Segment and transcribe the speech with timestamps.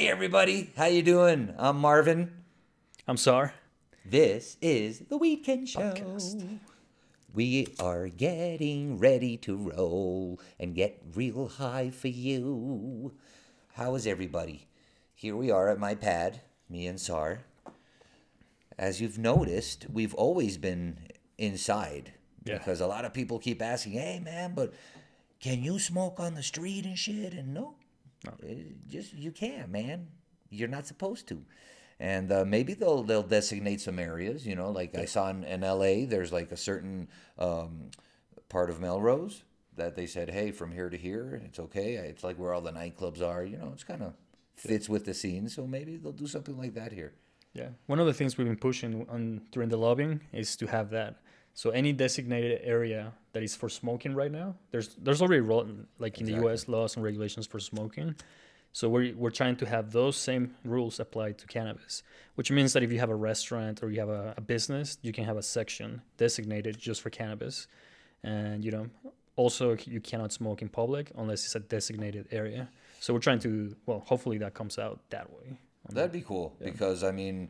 [0.00, 1.54] Hey everybody, how you doing?
[1.58, 2.32] I'm Marvin.
[3.06, 3.50] I'm sorry.
[4.02, 5.92] This is the Weedkend Show.
[5.92, 6.58] Podcast.
[7.34, 13.12] We are getting ready to roll and get real high for you.
[13.74, 14.68] How is everybody?
[15.14, 17.40] Here we are at my pad, me and Sar.
[18.78, 20.96] As you've noticed, we've always been
[21.36, 22.14] inside
[22.46, 22.56] Yeah.
[22.56, 24.72] because a lot of people keep asking, "Hey man, but
[25.40, 27.74] can you smoke on the street and shit?" And no,
[28.26, 28.32] Uh,
[28.88, 30.08] just you can't, man.
[30.50, 31.42] You're not supposed to.
[31.98, 34.46] And uh, maybe they'll they'll designate some areas.
[34.46, 36.06] You know, like I saw in, in L.A.
[36.06, 37.90] There's like a certain um,
[38.48, 39.42] part of Melrose
[39.76, 42.72] that they said, "Hey, from here to here, it's okay." It's like where all the
[42.72, 43.44] nightclubs are.
[43.44, 44.14] You know, it's kind of
[44.54, 45.48] fits with the scene.
[45.48, 47.12] So maybe they'll do something like that here.
[47.52, 47.70] Yeah.
[47.86, 51.20] One of the things we've been pushing on during the lobbying is to have that.
[51.54, 55.42] So any designated area that is for smoking right now, there's there's already
[55.98, 56.68] like in the U.S.
[56.68, 58.14] laws and regulations for smoking.
[58.72, 62.02] So we're we're trying to have those same rules applied to cannabis,
[62.36, 65.12] which means that if you have a restaurant or you have a, a business, you
[65.12, 67.66] can have a section designated just for cannabis,
[68.22, 68.86] and you know
[69.36, 72.68] also you cannot smoke in public unless it's a designated area.
[73.00, 75.58] So we're trying to well, hopefully that comes out that way.
[75.88, 77.48] That'd be cool because I mean,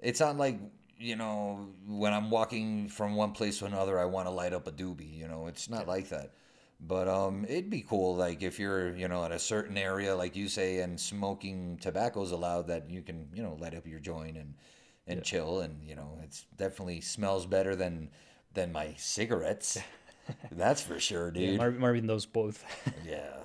[0.00, 0.58] it's not like
[0.98, 4.66] you know when I'm walking from one place to another, I want to light up
[4.66, 5.16] a doobie.
[5.16, 6.32] You know, it's not like that.
[6.80, 10.36] But um, it'd be cool, like if you're you know at a certain area, like
[10.36, 13.98] you say, and smoking tobacco is allowed, that you can you know light up your
[14.00, 14.54] joint and
[15.08, 18.10] and chill, and you know it's definitely smells better than
[18.54, 19.78] than my cigarettes.
[20.52, 21.58] That's for sure, Yeah, dude.
[21.58, 22.64] Marvin, Marvin knows both.
[23.06, 23.38] Yeah.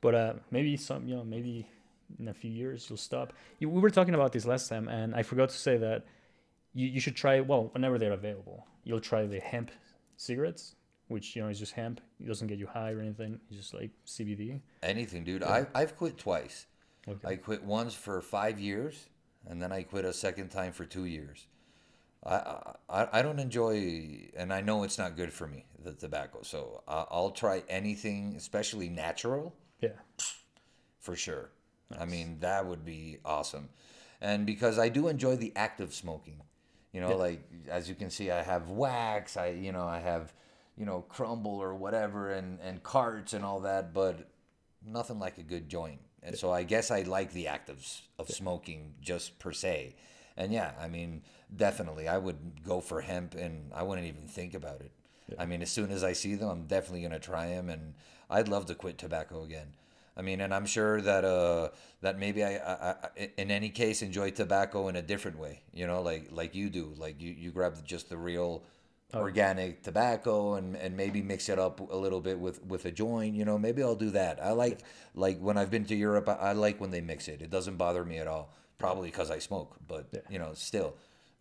[0.00, 1.66] but uh, maybe some, you know, maybe
[2.20, 3.32] in a few years you'll stop.
[3.58, 6.04] You, we were talking about this last time, and I forgot to say that
[6.76, 7.40] you, you should try.
[7.40, 9.70] Well, whenever they're available, you'll try the hemp
[10.16, 10.74] cigarettes,
[11.08, 12.00] which you know is just hemp.
[12.20, 13.40] It doesn't get you high or anything.
[13.48, 14.60] It's just like CBD.
[14.82, 15.42] Anything, dude.
[15.42, 16.66] I I've quit twice.
[17.08, 17.28] Okay.
[17.28, 19.08] I quit once for five years,
[19.48, 21.46] and then I quit a second time for two years.
[22.24, 26.40] I I, I don't enjoy, and I know it's not good for me, the tobacco.
[26.42, 29.90] So I, I'll try anything, especially natural, Yeah.
[30.98, 31.50] for sure.
[31.96, 33.68] I mean, that would be awesome.
[34.20, 36.40] And because I do enjoy the act of smoking,
[36.96, 40.32] you know, like as you can see, I have wax, I you know, I have
[40.78, 44.30] you know crumble or whatever, and and carts and all that, but
[44.82, 46.00] nothing like a good joint.
[46.22, 47.86] And so I guess I like the act of
[48.18, 49.94] of smoking just per se.
[50.38, 51.20] And yeah, I mean,
[51.54, 54.92] definitely, I would go for hemp, and I wouldn't even think about it.
[55.38, 57.92] I mean, as soon as I see them, I'm definitely gonna try them, and
[58.30, 59.74] I'd love to quit tobacco again.
[60.16, 61.68] I mean, and I'm sure that uh
[62.00, 65.60] that maybe I, I, I in any case enjoy tobacco in a different way.
[65.72, 66.94] You know, like like you do.
[66.96, 68.62] Like you you grab just the real
[69.14, 73.34] organic tobacco and and maybe mix it up a little bit with with a joint.
[73.34, 74.42] You know, maybe I'll do that.
[74.42, 74.80] I like
[75.14, 76.28] like when I've been to Europe.
[76.28, 77.42] I, I like when they mix it.
[77.42, 78.52] It doesn't bother me at all.
[78.78, 80.96] Probably because I smoke, but you know, still,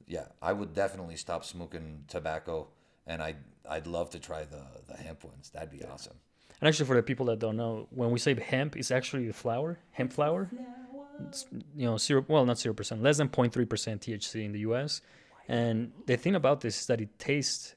[0.07, 2.67] yeah, I would definitely stop smoking tobacco,
[3.05, 3.35] and I
[3.69, 5.49] I'd love to try the the hemp ones.
[5.49, 6.15] That'd be awesome.
[6.65, 9.33] And actually, for the people that don't know, when we say hemp, it's actually the
[9.33, 10.49] flower, hemp flower.
[11.27, 11.45] It's,
[11.75, 12.25] you know, zero.
[12.27, 15.01] Well, not zero percent, less than 0.3 percent THC in the U.S.
[15.47, 17.75] And the thing about this is that it tastes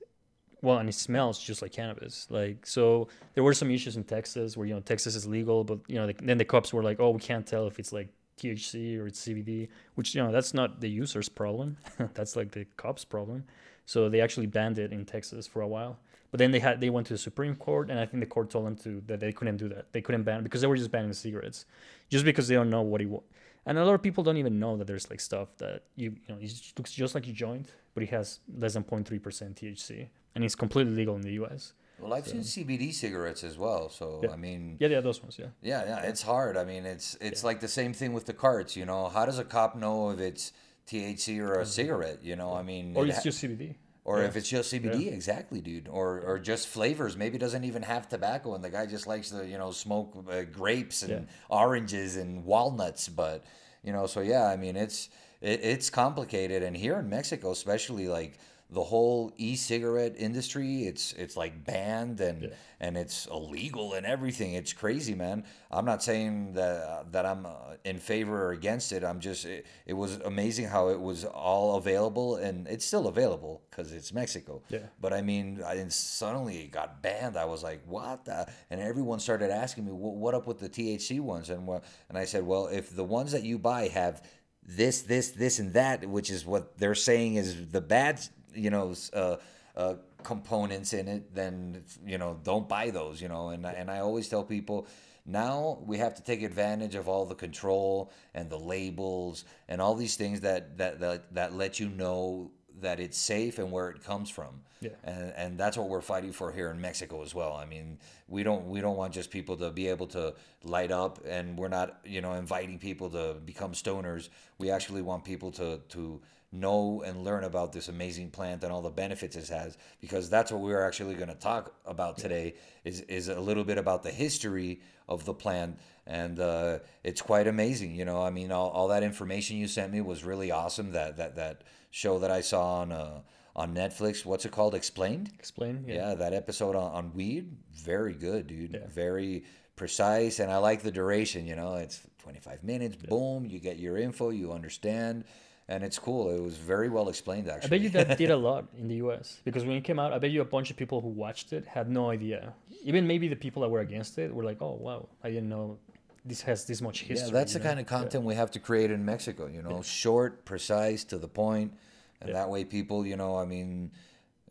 [0.62, 2.28] well and it smells just like cannabis.
[2.30, 5.80] Like so, there were some issues in Texas where you know Texas is legal, but
[5.86, 8.08] you know the, then the cops were like, oh, we can't tell if it's like
[8.40, 11.76] THC or it's CBD, which you know that's not the user's problem.
[12.14, 13.44] that's like the cops' problem.
[13.84, 15.98] So they actually banned it in Texas for a while.
[16.30, 18.50] But then they had they went to the Supreme Court, and I think the court
[18.50, 19.92] told them to that they couldn't do that.
[19.92, 21.64] They couldn't ban because they were just banning cigarettes,
[22.10, 23.22] just because they don't know what he was.
[23.64, 26.34] And a lot of people don't even know that there's like stuff that you you
[26.34, 30.08] know it looks just like a joint, but it has less than 0.3 percent THC,
[30.34, 31.72] and it's completely legal in the U.S.
[32.00, 33.88] Well, I've seen CBD cigarettes as well.
[33.88, 35.46] So I mean, Yeah, yeah, those ones, yeah.
[35.62, 36.56] Yeah, yeah, it's hard.
[36.56, 38.76] I mean, it's it's like the same thing with the carts.
[38.76, 40.52] You know, how does a cop know if it's
[40.86, 41.64] THC or a mm-hmm.
[41.64, 42.18] cigarette?
[42.22, 43.74] You know, I mean, Or it's ha- just CBD.
[44.08, 45.86] Or if it's just CBD, exactly, dude.
[45.86, 47.14] Or or just flavors.
[47.14, 50.24] Maybe it doesn't even have tobacco, and the guy just likes to you know smoke
[50.30, 53.06] uh, grapes and oranges and walnuts.
[53.08, 53.44] But
[53.84, 55.10] you know, so yeah, I mean, it's
[55.42, 58.38] it, it's complicated, and here in Mexico, especially like
[58.70, 64.54] the whole e-cigarette industry it's it's like banned and and it's illegal and everything.
[64.54, 65.44] It's crazy man.
[65.70, 67.52] I'm not saying that that i'm uh,
[67.84, 69.02] in favor or against it.
[69.04, 73.62] I'm just it, it was amazing how it was all available and it's still available
[73.70, 74.62] because it's mexico.
[74.68, 74.80] Yeah.
[75.00, 77.36] but i mean I, and suddenly it got banned.
[77.36, 78.46] I was like what the?
[78.70, 81.48] and everyone started asking me what, what up with the thc ones?
[81.48, 84.22] And what and i said well if the ones that you buy have
[84.68, 88.20] this, this, this, and that, which is what they're saying is the bad,
[88.54, 89.36] you know, uh,
[89.76, 93.20] uh, components in it, then you know, don't buy those.
[93.22, 94.86] You know, and I- and I always tell people,
[95.26, 99.94] Now we have to take advantage of all the control and the labels and all
[99.94, 102.50] these things that that that, that let you know
[102.80, 104.62] that it's safe and where it comes from.
[104.80, 104.90] Yeah.
[105.04, 107.52] And and that's what we're fighting for here in Mexico as well.
[107.52, 107.98] I mean,
[108.28, 110.34] we don't we don't want just people to be able to
[110.64, 114.28] light up and we're not, you know, inviting people to become stoners.
[114.58, 118.80] We actually want people to to know and learn about this amazing plant and all
[118.80, 122.54] the benefits it has because that's what we're actually going to talk about today
[122.84, 125.78] is is a little bit about the history of the plant.
[126.06, 129.92] And uh, it's quite amazing you know i mean all, all that information you sent
[129.92, 133.20] me was really awesome that that that show that i saw on uh,
[133.54, 134.24] on netflix.
[134.24, 134.74] What's it called?
[134.74, 135.30] Explained?
[135.38, 135.84] Explain.
[135.86, 137.56] yeah, that episode on, on weed.
[137.74, 138.72] Very good dude.
[138.72, 138.86] Yeah.
[138.88, 139.44] very
[139.76, 143.96] precise and i like the duration you know it's 25 minutes boom you get your
[143.96, 145.24] info you understand
[145.68, 147.66] and it's cool it was very well explained actually.
[147.66, 149.40] I bet you that did a lot in the U.S.
[149.44, 151.66] because when it came out, I bet you a bunch of people who watched it
[151.66, 152.54] had no idea.
[152.84, 155.78] Even maybe the people that were against it were like, "Oh wow, I didn't know
[156.24, 157.64] this has this much history." yeah that's the know?
[157.64, 161.28] kind of content we have to create in mexico you know short precise to the
[161.28, 161.72] point
[162.20, 163.90] and that way people you know i mean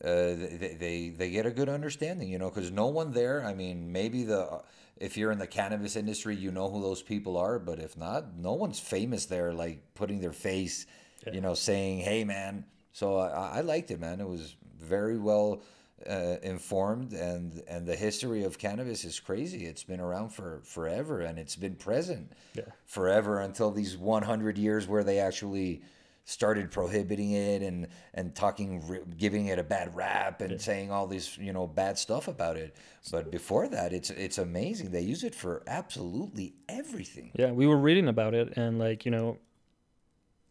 [0.03, 3.53] uh, they, they they get a good understanding you know because no one there i
[3.53, 4.61] mean maybe the
[4.97, 8.37] if you're in the cannabis industry you know who those people are but if not
[8.37, 10.85] no one's famous there like putting their face
[11.33, 12.65] you know saying hey man.
[12.93, 14.19] So i, I liked it man.
[14.21, 15.61] It was very well
[16.07, 19.65] uh, informed and and the history of cannabis is crazy.
[19.65, 22.63] It's been around for forever and it's been present Yeah.
[22.85, 25.81] forever until these 100 years where they actually
[26.29, 28.83] started prohibiting it and and talking
[29.17, 32.75] giving it a bad rap and saying all this you know bad stuff about it.
[33.11, 34.91] But before that it's it's amazing.
[34.91, 37.31] They use it for absolutely everything.
[37.35, 39.37] Yeah, we were reading about it, and like you know,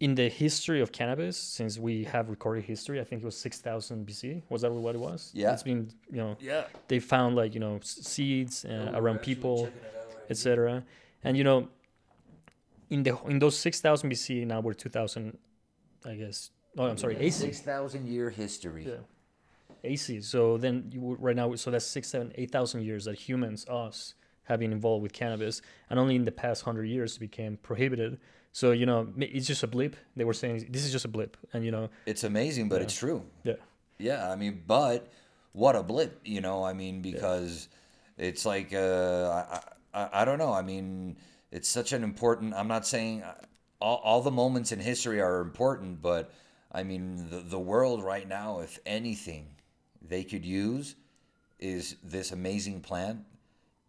[0.00, 3.58] in the history of cannabis, since we have recorded history, I think it was six
[3.60, 4.42] thousand BC.
[4.50, 5.30] Was that what it was?
[5.34, 5.52] Yeah.
[5.52, 9.70] it's been you know yeah they found like you know seeds uh, around people,
[10.28, 10.84] etc.
[11.24, 11.68] And you know,
[12.90, 15.38] in the in those six thousand BC, now we're two thousand,
[16.04, 16.50] I guess.
[16.78, 17.40] Oh, I'm sorry, AC.
[17.40, 18.96] 6000 year history Yeah.
[19.82, 20.20] AC.
[20.20, 24.14] So then you right now, so that's six, seven, eight thousand years that humans, us,
[24.44, 28.18] have been involved with cannabis, and only in the past hundred years it became prohibited.
[28.56, 29.96] So you know, it's just a blip.
[30.16, 32.96] They were saying this is just a blip, and you know, it's amazing but it's
[32.96, 33.60] true yeah,
[33.98, 35.12] Yeah, I mean, but
[35.52, 36.64] what a blip, you know.
[36.64, 37.68] I mean, because
[38.16, 39.60] it's like uh, I,
[39.92, 40.54] I I don't know.
[40.54, 41.18] I mean,
[41.52, 42.54] it's such an important.
[42.54, 43.34] I'm not saying uh,
[43.78, 46.32] all, all the moments in history are important, but
[46.72, 49.48] I mean, the the world right now, if anything,
[50.00, 50.94] they could use
[51.58, 53.18] is this amazing plant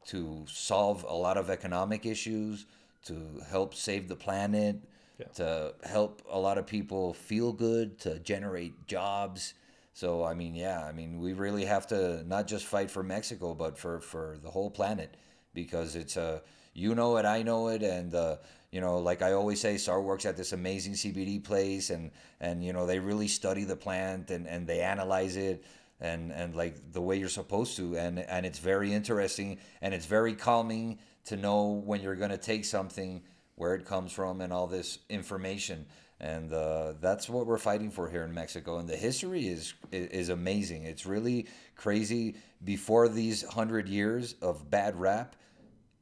[0.08, 2.66] to solve a lot of economic issues,
[3.06, 4.82] to help save the planet,
[5.20, 5.26] Yeah.
[5.36, 9.54] to help a lot of people feel good, to generate jobs.
[9.94, 13.54] So I mean, yeah, I mean, we really have to not just fight for Mexico,
[13.56, 15.16] but for for the whole planet,
[15.54, 16.42] because it's a
[16.74, 18.38] you know it, I know it, and uh,
[18.72, 22.64] you know, like I always say, SAR works at this amazing CBD place, and and
[22.64, 25.64] you know they really study the plant and and they analyze it
[26.00, 30.06] and and like the way you're supposed to and and it's very interesting and it's
[30.06, 33.22] very calming to know when you're going to take something
[33.56, 35.86] where it comes from and all this information.
[36.20, 38.80] And uh, that's what we're fighting for here in Mexico.
[38.80, 40.86] And the history is is, amazing.
[40.86, 42.36] It's really crazy.
[42.64, 45.36] Before these 100 years of bad rap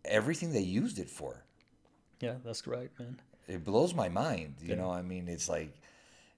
[0.06, 1.44] everything they used it for.
[2.22, 3.20] Yeah, that's right, man.
[3.48, 4.56] it blows my mind.
[4.62, 5.74] You know, I mean, it's like,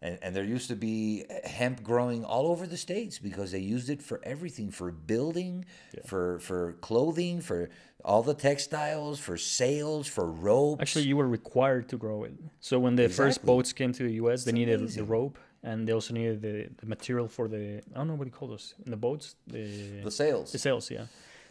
[0.02, 3.90] and, and there used to be hemp growing all over the states because they used
[3.90, 5.66] it for everything, for building,
[6.06, 7.70] for for clothing, for
[8.06, 10.82] all the textiles, for sails, for ropes.
[10.82, 12.34] Actually, you were required to grow it.
[12.60, 15.94] So when the first boats came to the U.S., they needed the rope, and they
[15.94, 18.92] also needed the, the material for the I don't know what you call those in
[18.92, 19.36] the boats.
[19.48, 20.52] The the sails.
[20.52, 21.06] The sails, yeah.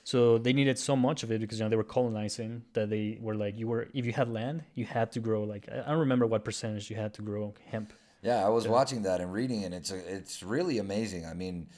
[0.04, 3.18] So they needed so much of it because you know they were colonizing that they
[3.20, 5.88] were like you were if you had land you had to grow like I I
[5.90, 7.92] don't remember what percentage you had to grow hemp.
[8.22, 9.72] Yeah, I was watching that and reading it.
[9.72, 11.26] It's a, it's really amazing.
[11.26, 11.68] I mean,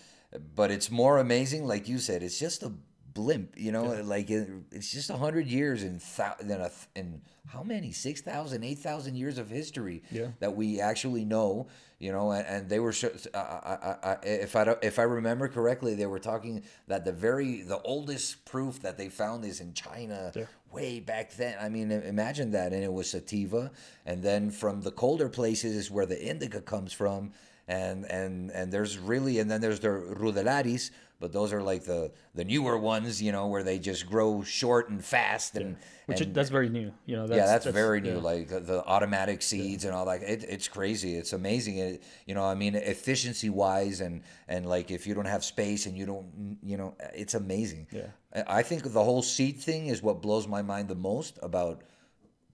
[0.55, 2.23] but it's more amazing, like you said.
[2.23, 2.73] It's just a
[3.15, 3.85] blimp, you know.
[4.03, 8.63] Like it, it's just a hundred years in thou, in, a, in how many 6,000,
[8.65, 10.29] 8,000 years of history Yeah.
[10.41, 11.67] that we actually know,
[11.99, 12.31] you know.
[12.31, 12.95] And, and they were,
[13.35, 17.13] I, I, I, if I don't, if I remember correctly, they were talking that the
[17.13, 20.45] very the oldest proof that they found is in China Yeah.
[20.73, 21.57] Way back then.
[21.61, 22.73] I mean, imagine that.
[22.73, 23.71] And it was sativa.
[24.05, 27.33] And then from the colder places is where the indica comes from.
[27.67, 32.13] And and and there's really and then there's the ruderalis, but those are like the
[32.35, 36.35] the newer ones, you know, where they just grow short and fast and Which and,
[36.35, 37.27] that's very new, you know.
[37.27, 38.15] That's, yeah, that's, very new.
[38.15, 38.21] yeah.
[38.23, 40.23] Like the, the automatic seeds and all that.
[40.23, 41.15] It, it's crazy.
[41.17, 41.77] It's amazing.
[41.77, 45.85] It, you know, I mean, efficiency wise, and and like if you don't have space
[45.85, 47.87] and you don't, you know, it's amazing.
[47.93, 48.07] Yeah.
[48.35, 51.83] I I think the whole seed thing is what blows my mind the most about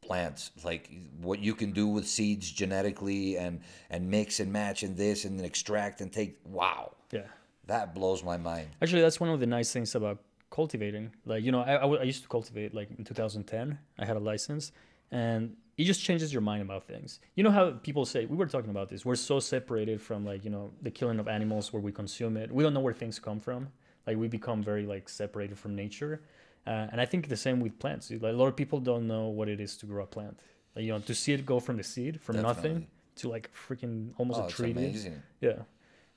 [0.00, 0.90] plants like
[1.20, 5.38] what you can do with seeds genetically and and mix and match and this and
[5.38, 7.22] then extract and take wow Yeah.
[7.66, 10.18] that blows my mind Actually, that's one of the nice things about
[10.50, 11.10] cultivating.
[11.24, 13.78] Like, you know, I I used to cultivate like in 2010.
[13.98, 14.72] I had a license,
[15.10, 17.18] and it just changes your mind about things.
[17.34, 20.44] You know how people say, we were talking about this, we're so separated from like,
[20.44, 22.52] you know, the killing of animals where we consume it.
[22.52, 23.62] We don't know where things come from.
[24.06, 26.22] Like, we become very like separated from nature.
[26.66, 28.10] Uh, and I think the same with plants.
[28.10, 30.40] Like, a lot of people don't know what it is to grow a plant.
[30.74, 34.12] Like, you know, to see it go from the seed, from nothing to like freaking
[34.18, 34.72] almost oh a tree.
[34.72, 35.62] amazing Yeah.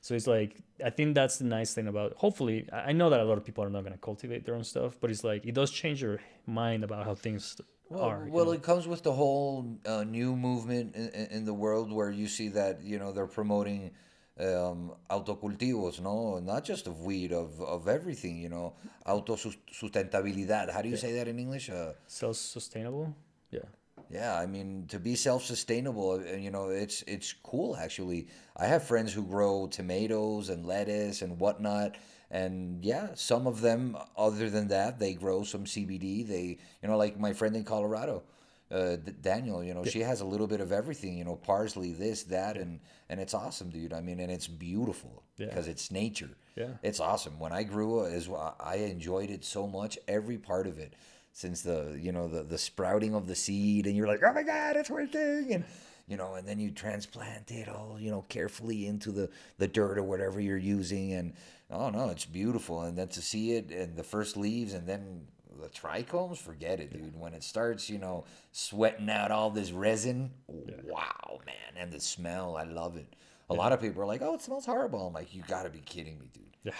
[0.01, 2.13] So it's like I think that's the nice thing about.
[2.17, 4.97] Hopefully, I know that a lot of people are not gonna cultivate their own stuff,
[5.01, 8.25] but it's like it does change your mind about how things Well, are.
[8.25, 8.51] you well know?
[8.51, 12.49] it comes with the whole uh, new movement in in the world where you see
[12.49, 13.91] that you know they're promoting
[14.39, 18.73] um, autocultivos, no, not just of weed, of, of everything, you know,
[19.05, 20.71] autosustentabilidad.
[20.71, 21.69] How do you say that in English?
[21.69, 23.15] Uh, self-sustainable.
[23.51, 23.61] Yeah.
[24.09, 28.27] yeah, I mean to be self-sustainable, uh, you know, it's it's cool actually.
[28.55, 31.95] I have friends who grow tomatoes and lettuce and whatnot,
[32.29, 36.27] and yeah, some of them, other than that, they grow some CBD.
[36.27, 38.23] They, you know, like my friend in Colorado,
[38.71, 39.63] uh, D- Daniel.
[39.63, 41.17] You know, she has a little bit of everything.
[41.17, 43.93] You know, parsley, this, that, and and it's awesome, dude.
[43.93, 45.47] I mean, and it's beautiful Yeah.
[45.47, 46.31] because it's nature.
[46.55, 46.71] Yeah.
[46.83, 47.39] It's awesome.
[47.39, 50.93] When I grew up, is I enjoyed it so much, every part of it,
[51.31, 54.43] since the you know the the sprouting of the seed, and you're like, oh my
[54.43, 55.63] god, it's working, and
[56.07, 59.97] you know, and then you transplant it all you know carefully into the the dirt
[59.97, 61.33] or whatever you're using, and
[61.69, 65.27] oh no, it's beautiful, and then to see it and the first leaves, and then
[65.57, 67.19] the trichomes, forget it, dude.
[67.19, 72.55] When it starts, you know, sweating out all this resin, wow, man, and the smell,
[72.57, 73.13] I love it.
[73.49, 75.69] A lot of people are like, "Oh, it smells horrible." I'm like, "You got to
[75.69, 76.73] be kidding me, dude." Yeah.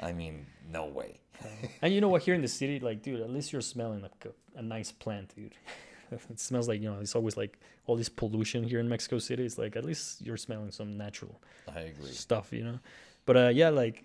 [0.00, 1.20] I mean, no way.
[1.82, 2.22] And you know what?
[2.22, 5.34] Here in the city, like, dude, at least you're smelling like a, a nice plant,
[5.36, 5.54] dude.
[6.10, 7.00] it smells like you know.
[7.00, 9.44] It's always like all this pollution here in Mexico City.
[9.44, 11.40] It's like at least you're smelling some natural
[11.74, 12.10] I agree.
[12.10, 12.78] stuff, you know.
[13.26, 14.04] But uh, yeah, like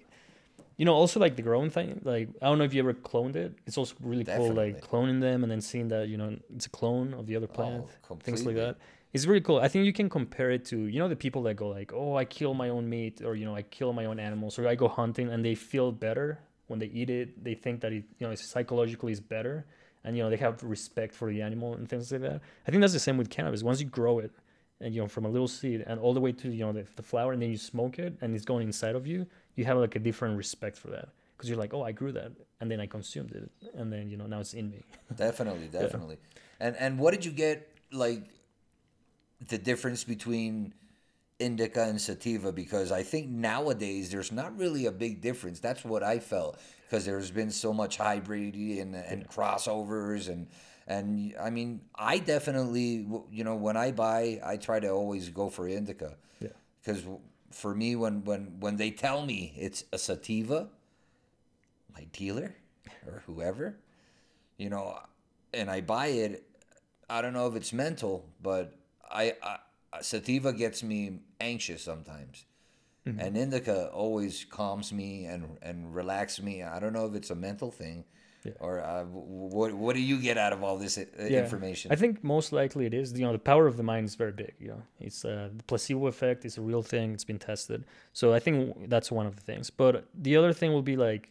[0.80, 2.00] you know, also like the growing thing.
[2.06, 3.54] Like I don't know if you ever cloned it.
[3.68, 6.70] It's also really cool, like cloning them and then seeing that you know it's a
[6.70, 8.78] clone of the other oh, plant, Oh, things like that.
[9.12, 9.60] It's really cool.
[9.60, 12.16] I think you can compare it to you know the people that go like, oh,
[12.16, 14.76] I kill my own meat, or you know, I kill my own animals, or I
[14.76, 17.44] go hunting and they feel better when they eat it.
[17.44, 19.66] They think that it you know psychologically is better,
[20.06, 22.40] and you know they have respect for the animal and things like that.
[22.66, 23.64] I think that's the same with cannabis.
[23.64, 24.32] Once you grow it,
[24.80, 26.86] and you know from a little seed and all the way to you know the,
[26.96, 29.28] the flower, and then you smoke it and it's going inside of you,
[29.60, 32.32] you have like a different respect for that because you're like, oh, I grew that,
[32.62, 34.84] and then I consumed it, and then you know now it's in me.
[35.16, 36.18] Definitely, definitely.
[36.60, 38.24] And and what did you get like
[39.48, 40.74] the difference between
[41.40, 45.60] indica and sativa because I think nowadays there's not really a big difference.
[45.60, 50.48] That's what I felt because there's been so much hybrid and, and crossovers and
[50.86, 55.50] and I mean I definitely you know when I buy I try to always go
[55.50, 56.16] for indica.
[56.42, 56.50] Yeah.
[56.82, 57.04] Because
[57.52, 60.70] for me when when when they tell me it's a sativa,
[61.94, 62.56] my dealer
[63.06, 63.78] or whoever,
[64.58, 65.00] you know,
[65.54, 66.46] and I buy it,
[67.10, 68.76] I don't know if it's mental, but
[69.10, 69.58] I, I
[70.02, 72.46] sativa gets me anxious sometimes,
[73.08, 73.20] mm-hmm.
[73.20, 76.64] and indica always calms me and and relaxes me.
[76.64, 78.06] I don't know if it's a mental thing,
[78.46, 78.54] Yeah.
[78.60, 81.92] or uh, what what do you get out of all this uh, information?
[81.92, 83.12] I think most likely it is.
[83.14, 84.54] You know, the power of the mind is very big.
[84.60, 87.14] You know, it's uh, the placebo effect is a real thing.
[87.14, 87.84] It's been tested.
[88.14, 89.70] So I think that's one of the things.
[89.70, 91.30] But the other thing will be like,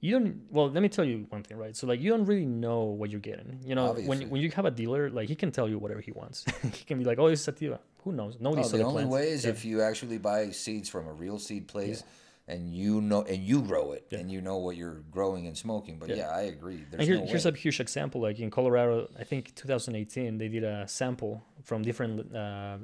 [0.00, 0.42] you don't.
[0.50, 1.74] Well, let me tell you one thing, right?
[1.74, 3.58] So like, you don't really know what you're getting.
[3.64, 4.08] You know, Obviously.
[4.18, 6.44] when when you have a dealer, like he can tell you whatever he wants.
[6.62, 7.80] he can be like, oh, it's sativa.
[8.04, 8.36] Who knows?
[8.38, 9.12] No, Oh, the only plants.
[9.12, 9.50] way is Yeah.
[9.52, 12.04] if you actually buy seeds from a real seed place.
[12.46, 15.98] And you know, and you grow it, and you know what you're growing and smoking.
[15.98, 16.16] But Yeah.
[16.16, 16.76] yeah, I agree.
[16.90, 17.52] There's And here, no here's way.
[17.52, 18.20] a huge example.
[18.20, 22.76] Like in Colorado, I think 2018, they did a sample from different, uh,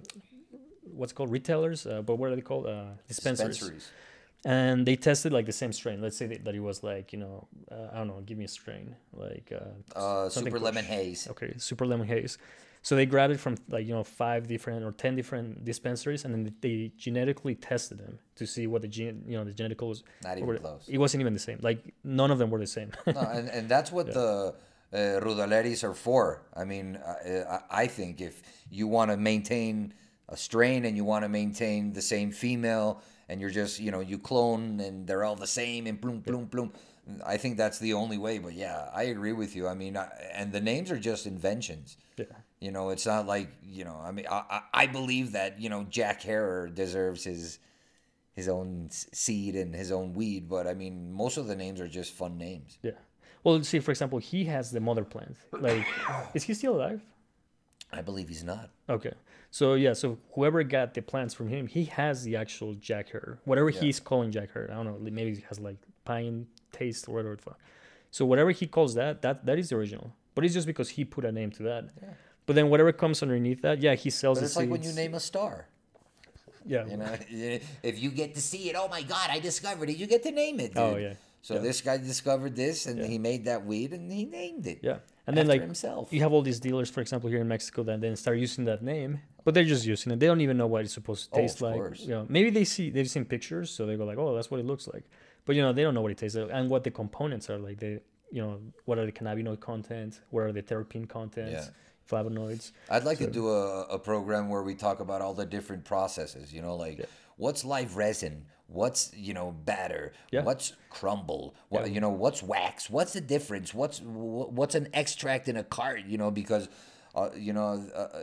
[0.84, 2.66] what's called retailers, uh, but what are they called?
[2.66, 3.58] Uh, dispensaries.
[3.58, 3.90] dispensaries.
[4.46, 6.00] And they tested like the same strain.
[6.00, 8.44] Let's say that, that it was like, you know, uh, I don't know, give me
[8.46, 8.96] a strain.
[9.12, 11.28] Like, uh, Uh, super lemon haze.
[11.30, 12.38] okay, super lemon haze.
[12.82, 16.32] So they grabbed it from like, you know, five different or 10 different dispensaries and
[16.34, 20.02] then they genetically tested them to see what the gene, you know, the genetic was.
[20.24, 20.88] Not even were- close.
[20.88, 21.58] It wasn't even the same.
[21.60, 22.92] Like, none of them were the same.
[23.06, 24.54] no, and, and that's what the
[24.92, 26.42] uh, Ruderalis are for.
[26.56, 29.92] I mean, I, I think if you want to maintain
[30.28, 34.00] a strain and you want to maintain the same female, and you're just, you know,
[34.00, 36.72] you clone and they're all the same and bloom, bloom, bloom.
[37.24, 38.38] I think that's the only way.
[38.38, 39.68] But yeah, I agree with you.
[39.68, 41.96] I mean, I, and the names are just inventions.
[42.16, 42.24] yeah.
[42.60, 43.98] You know, it's not like you know.
[44.02, 47.58] I mean, I, I, I believe that you know Jack Herer deserves his
[48.34, 51.88] his own seed and his own weed, but I mean, most of the names are
[51.88, 52.78] just fun names.
[52.82, 52.92] Yeah.
[53.42, 55.36] Well, see, for example, he has the mother plant.
[55.52, 55.86] Like,
[56.34, 57.00] is he still alive?
[57.92, 58.70] I believe he's not.
[58.88, 59.14] Okay.
[59.50, 63.38] So yeah, so whoever got the plants from him, he has the actual Jack Herer.
[63.46, 63.80] Whatever Yeah.
[63.80, 64.70] he's calling Jack Herer.
[64.70, 64.98] I don't know.
[65.10, 67.38] Maybe it has like pine taste or whatever.
[68.12, 70.14] So whatever he calls that, that that is the original.
[70.34, 71.88] But it's just because he put a name to that.
[72.00, 72.10] Yeah.
[72.50, 75.14] But then whatever comes underneath that, yeah, he sells But it's like when you name
[75.14, 75.68] a star.
[76.66, 76.84] Yeah.
[76.84, 77.14] You know,
[77.90, 79.96] if you get to see it, oh my God, I discovered it.
[79.98, 80.72] You get to name it.
[80.74, 80.96] Oh, dude.
[80.96, 81.14] Oh, yeah.
[81.42, 81.60] So Yeah.
[81.60, 83.06] this guy discovered this, and Yeah.
[83.06, 84.80] he made that weed, and he named it.
[84.82, 84.98] Yeah.
[85.28, 86.12] And then like himself.
[86.12, 88.82] you have all these dealers, for example, here in Mexico, that then start using that
[88.82, 90.18] name, but they're just using it.
[90.18, 91.74] They don't even know what it's supposed to Oh, taste of like.
[91.76, 92.00] course.
[92.00, 94.58] You know, maybe they see they've seen pictures, so they go like, "Oh, that's what
[94.58, 95.04] it looks like,"
[95.44, 97.58] but you know, they don't know what it tastes like and what the components are
[97.58, 97.78] like.
[97.78, 98.00] They,
[98.32, 100.20] you know, what are the cannabinoid content?
[100.30, 101.70] What are the terpene contents?
[102.08, 102.72] Flavonoids.
[102.88, 105.84] I'd like So- to do a, a program where we talk about all the different
[105.84, 106.52] processes.
[106.52, 107.04] You know, like Yeah.
[107.36, 110.42] what's live resin, what's you know batter, Yeah.
[110.42, 111.92] what's crumble, what Yeah.
[111.94, 116.04] you know what's wax, what's the difference, what's what's an extract in a cart.
[116.06, 116.68] You know, because
[117.14, 118.22] uh, you know uh, uh,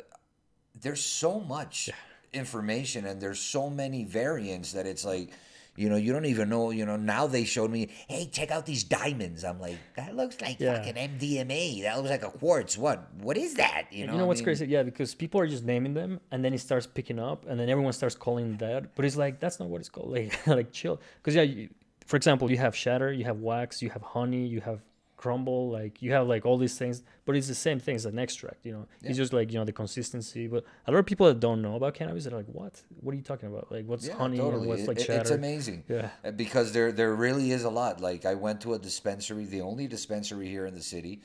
[0.79, 1.89] there's so much
[2.33, 5.31] information and there's so many variants that it's like.
[5.77, 6.71] You know, you don't even know.
[6.71, 9.43] You know, now they showed me, hey, check out these diamonds.
[9.43, 10.75] I'm like, that looks like Yeah.
[10.75, 11.83] fucking MDMA.
[11.83, 12.77] That looks like a quartz.
[12.77, 13.07] What?
[13.21, 13.83] What is that?
[13.91, 14.65] You know, You know, know, I what's mean- crazy?
[14.67, 17.69] Yeah, because people are just naming them, and then it starts picking up, and then
[17.69, 18.95] everyone starts calling that.
[18.95, 20.11] But it's like that's not what it's called.
[20.11, 20.99] Like, like chill.
[21.21, 21.69] Because yeah, you,
[22.07, 24.81] for example, you have shatter, you have wax, you have honey, you have
[25.17, 28.17] crumble, like you have like all these things, but it's the same thing as an
[28.19, 28.65] extract.
[28.65, 29.09] You know, Yeah.
[29.09, 30.47] it's just like you know the consistency.
[30.47, 32.81] But a lot of people that don't know about cannabis are like, what?
[33.01, 33.71] What are you talking about?
[33.71, 35.83] Like, what's honey and what's It- like it- It's amazing.
[35.89, 36.09] Yeah.
[36.23, 37.99] Uh, Because there there really is a lot.
[37.99, 41.21] Like I went to a dispensary, the only dispensary here in the city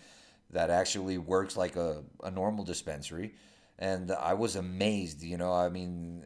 [0.51, 3.35] that actually works like a, a normal dispensary.
[3.79, 5.53] And I was amazed, you know.
[5.53, 6.25] I mean,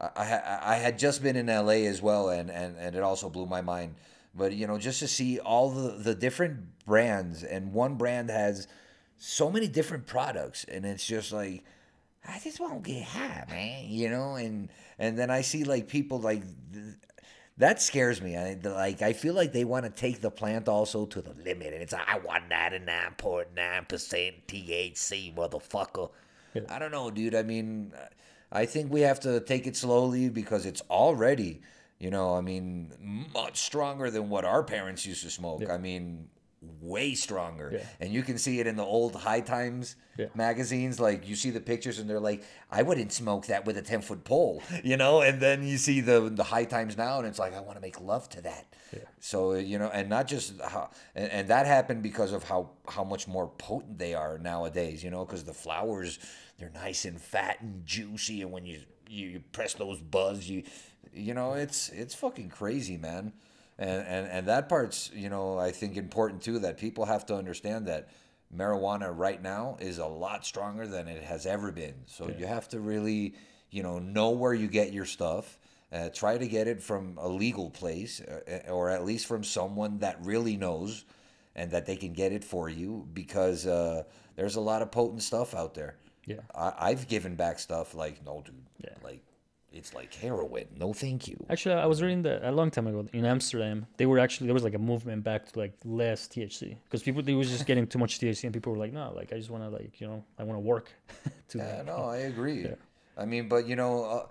[0.00, 3.28] I, I, I had just been in LA as well, and, and, and it also
[3.30, 3.94] blew my mind.
[4.38, 8.68] But, you know, just to see all the, the different brands, and one brand has
[9.18, 11.64] so many different products, and it's just like,
[12.26, 13.86] ah, I just won't get high, man.
[13.88, 16.94] You know, and and then I see like people like th-
[17.58, 18.36] that scares me.
[18.36, 21.72] I like I feel like they want to take the plant also to the limit,
[21.72, 26.10] and it's like, I want ninety nine point nine percent THC, motherfucker.
[26.54, 26.62] Yeah.
[26.68, 27.34] I don't know, dude.
[27.34, 27.92] I mean,
[28.50, 31.60] I think we have to take it slowly because it's already,
[31.98, 35.62] you know, I mean, much stronger than what our parents used to smoke.
[35.62, 35.72] Yeah.
[35.74, 36.28] I mean,
[36.80, 37.70] way stronger.
[37.72, 37.86] Yeah.
[38.00, 40.26] And you can see it in the old High Times Yeah.
[40.34, 40.98] magazines.
[41.00, 44.00] Like you see the pictures, and they're like, "I wouldn't smoke that with a ten
[44.00, 45.20] foot pole," you know.
[45.22, 47.80] And then you see the the High Times now, and it's like, "I want to
[47.80, 49.00] make love to that." Yeah.
[49.20, 53.04] So you know, and not just how, and, and that happened because of how how
[53.04, 55.02] much more potent they are nowadays.
[55.04, 56.18] You know, because the flowers
[56.58, 60.64] they're nice and fat and juicy, and when you you, you press those buds, you
[61.18, 63.32] you know, it's it's fucking crazy, man.
[63.78, 67.36] And, and and that part's you know I think important too that people have to
[67.36, 68.08] understand that
[68.54, 71.94] marijuana right now is a lot stronger than it has ever been.
[72.06, 73.34] So you have to really
[73.70, 75.58] you know know where you get your stuff.
[75.90, 79.98] Uh, try to get it from a legal place, uh, or at least from someone
[80.00, 81.06] that really knows,
[81.56, 84.02] and that they can get it for you because uh,
[84.36, 85.96] there's a lot of potent stuff out there.
[86.26, 86.40] Yeah.
[86.54, 88.54] I, I've given back stuff like no, dude,
[88.84, 88.90] Yeah.
[89.02, 89.22] like
[89.72, 90.66] it's like heroin.
[90.76, 91.36] No, thank you.
[91.50, 93.86] Actually, I was reading that a long time ago in Amsterdam.
[93.96, 97.22] They were actually there was like a movement back to like less THC because people
[97.22, 99.50] they was just getting too much THC and people were like, no, like I just
[99.50, 100.90] want to like you know I want to work.
[101.50, 102.62] to Yeah, like, no, I agree.
[102.64, 102.74] Yeah.
[103.16, 104.26] I mean, but you know, uh,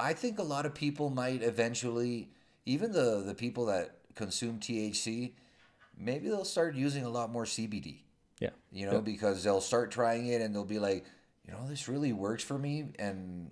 [0.00, 2.30] I think a lot of people might eventually,
[2.64, 5.32] even the the people that consume THC,
[5.96, 7.98] maybe they'll start using a lot more CBD.
[8.40, 8.50] Yeah.
[8.72, 9.00] You know, Yeah.
[9.00, 11.04] because they'll start trying it and they'll be like,
[11.46, 13.50] you know, this really works for me, and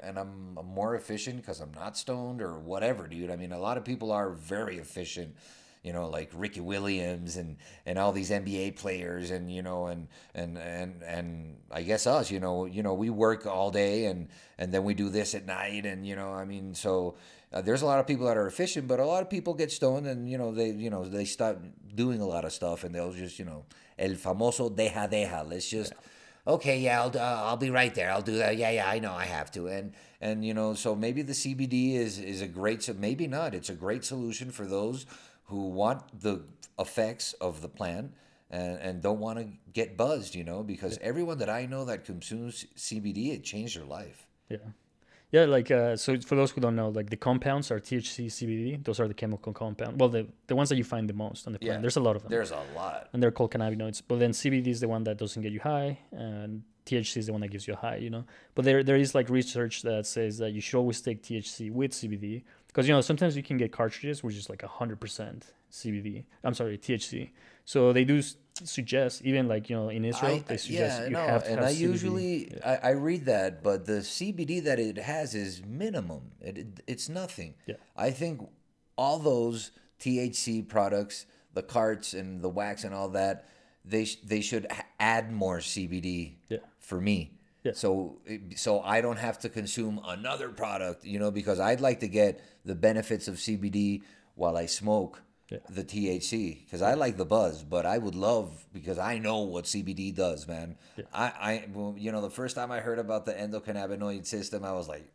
[0.00, 3.30] and I'm, I'm more efficient because I'm not stoned or whatever, dude.
[3.30, 5.34] I mean, a lot of people are very efficient.
[5.82, 10.08] You know, like Ricky Williams and, and all these NBA players, and you know, and
[10.34, 14.26] and and and I guess us, you know, you know, we work all day, and
[14.58, 17.14] and then we do this at night, and you know, I mean, so
[17.52, 19.70] uh, there's a lot of people that are efficient, but a lot of people get
[19.70, 21.62] stoned, and you know, they you know they stop
[21.94, 23.64] doing a lot of stuff, and they'll just you know,
[23.96, 25.44] el famoso deja deja.
[25.46, 25.92] Let's just
[26.46, 28.10] okay, yeah, I'll, uh, I'll be right there.
[28.10, 28.56] I'll do that.
[28.56, 29.66] Yeah, yeah, I know I have to.
[29.66, 33.54] And and you know, so maybe the CBD is is a great, so maybe not.
[33.54, 35.06] It's a great solution for those
[35.44, 36.42] who want the
[36.78, 38.12] effects of the plant
[38.50, 40.34] and and don't want to get buzzed.
[40.34, 44.26] You know, because everyone that I know that consumes CBD, it changed their life.
[44.48, 44.58] Yeah.
[45.32, 48.84] Yeah, like uh, so for those who don't know, like the compounds are THC, CBD.
[48.84, 49.96] Those are the chemical compounds.
[49.98, 51.78] Well, the the ones that you find the most on the plant.
[51.78, 51.80] Yeah.
[51.80, 53.08] There's a lot of them, There's a lot.
[53.12, 54.02] and they're called cannabinoids.
[54.06, 57.32] But then CBD is the one that doesn't get you high, and THC is the
[57.32, 58.24] one that gives you a high, you know.
[58.54, 61.90] But there there is like research that says that you should always take THC with
[61.90, 66.24] CBD because you know sometimes you can get cartridges which is like hundred percent CBD.
[66.44, 67.30] I'm sorry, THC.
[67.64, 68.22] So they do
[68.64, 71.50] suggest even like you know in Israel I- they suggest yeah, you no, have to
[71.50, 71.78] and have I CBD.
[71.80, 72.78] usually Yeah.
[72.82, 76.32] I, I read that, but the CBD that it has is minimum.
[76.40, 77.54] It, it it's nothing.
[77.66, 77.76] Yeah.
[77.96, 78.40] I think
[78.96, 83.46] all those THC products, the carts and the wax and all that,
[83.84, 84.66] they sh- they should
[85.00, 86.36] add more CBD.
[86.48, 86.58] Yeah.
[86.78, 87.32] For me.
[87.64, 87.72] Yeah.
[87.74, 88.18] So
[88.54, 92.40] so I don't have to consume another product, you know, because I'd like to get
[92.64, 94.02] the benefits of CBD
[94.36, 95.58] while I smoke Yeah.
[95.70, 99.64] the THC because I like the buzz, but I would love because I know what
[99.64, 100.76] CBD does, man.
[101.14, 104.72] I, I, well, you know, the first time I heard about the endocannabinoid system, I
[104.72, 105.08] was like,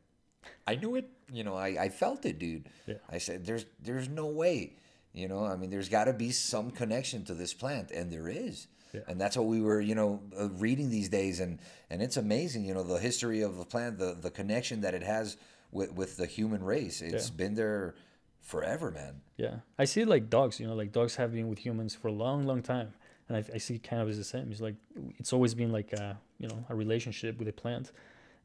[0.65, 1.09] I knew it.
[1.33, 2.69] You know, I, I felt it, dude.
[2.87, 2.95] Yeah.
[3.09, 4.77] I said, there's, there's no way.
[5.13, 8.29] You know, I mean, there's got to be some connection to this plant, and there
[8.29, 8.67] is.
[8.93, 9.01] Yeah.
[9.09, 12.65] And that's what we were, you know, uh, reading these days, and and it's amazing,
[12.65, 15.35] you know, the history of the plant, the the connection that it has
[15.71, 17.01] with with the human race.
[17.01, 17.35] It's Yeah.
[17.35, 17.95] been there
[18.41, 19.21] forever, man.
[19.37, 20.59] Yeah, I see like dogs.
[20.59, 22.93] You know, like dogs have been with humans for a long, long time,
[23.27, 24.51] and I, I see cannabis the same.
[24.51, 24.75] It's like
[25.17, 27.91] it's always been like a you know a relationship with a plant.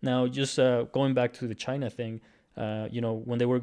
[0.03, 2.21] Now, just uh, going back to the China thing,
[2.57, 3.63] uh, you know, when they were,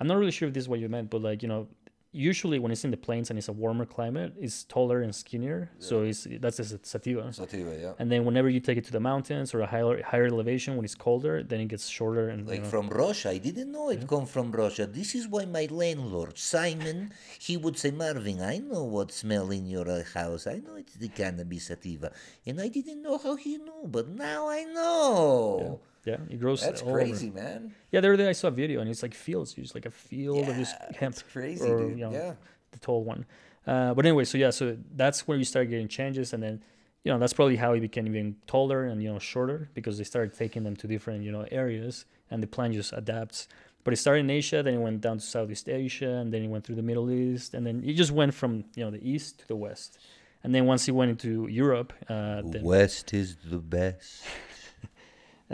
[0.00, 1.68] I'm not really sure if this is what you meant, but like you know,
[2.14, 5.70] usually when it's in the plains and it's a warmer climate, it's taller and skinnier.
[5.78, 7.32] So it's that's a sativa.
[7.32, 7.92] Sativa, yeah.
[7.98, 10.84] And then whenever you take it to the mountains or a higher higher elevation, when
[10.84, 13.30] it's colder, then it gets shorter and you Like know, from Russia.
[13.30, 14.86] I didn't know it come from Russia.
[14.86, 19.66] This is why my landlord, Simon, he would say, Marvin, I know what smell in
[19.66, 20.46] your uh, house.
[20.46, 22.12] I know it's the cannabis sativa.
[22.46, 25.58] And I didn't know how he knew, but now I know.
[25.60, 26.60] yeah, it grows.
[26.60, 26.98] That's all over.
[26.98, 27.74] crazy, man.
[27.90, 29.90] Yeah, the other day I saw a video and it's like fields, just like a
[29.90, 31.14] field of just hemp.
[31.14, 31.98] it's crazy, or, dude.
[31.98, 32.34] you know, Yeah.
[32.72, 33.24] the tall one.
[33.66, 36.62] Uh, but anyway, so yeah, so that's where you start getting changes, and then
[37.02, 40.04] you know that's probably how it became even taller and you know shorter because they
[40.04, 43.48] started taking them to different you know areas, and the plant just adapts.
[43.84, 46.48] But it started in Asia, then it went down to Southeast Asia, and then it
[46.48, 49.40] went through the Middle East, and then it just went from you know the east
[49.40, 49.98] to the west,
[50.42, 54.24] and then once it went into Europe, uh, then West is the best.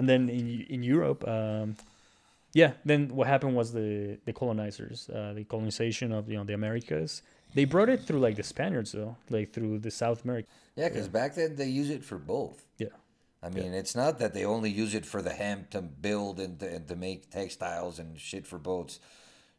[0.01, 1.77] and then in in Europe, um,
[2.55, 6.55] yeah, then what happened was the the colonizers, uh, the colonization of you know the
[6.55, 7.23] Americas.
[7.55, 10.49] They brought it through like the Spaniards though, like through the South America.
[10.75, 12.65] Yeah, because back then they use it for both.
[12.79, 12.97] Yeah,
[13.43, 16.59] I mean, it's not that they only use it for the hemp to build and
[16.61, 19.01] to, and to make textiles and shit for boats.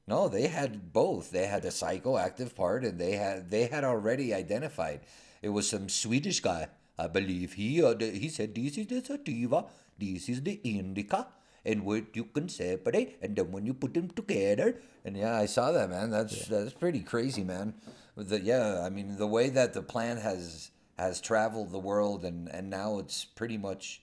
[0.07, 1.29] No, they had both.
[1.29, 5.01] They had the psychoactive part, and they had they had already identified.
[5.43, 7.53] It was some Swedish guy, I believe.
[7.53, 9.65] He uh, he said, "This is the sativa,
[9.97, 11.27] this is the indica,
[11.65, 15.45] and what you can separate, and then when you put them together." And yeah, I
[15.45, 16.09] saw that, man.
[16.11, 17.73] That's that's pretty crazy, man.
[18.15, 22.47] The, yeah, I mean, the way that the plant has has traveled the world, and
[22.49, 24.01] and now it's pretty much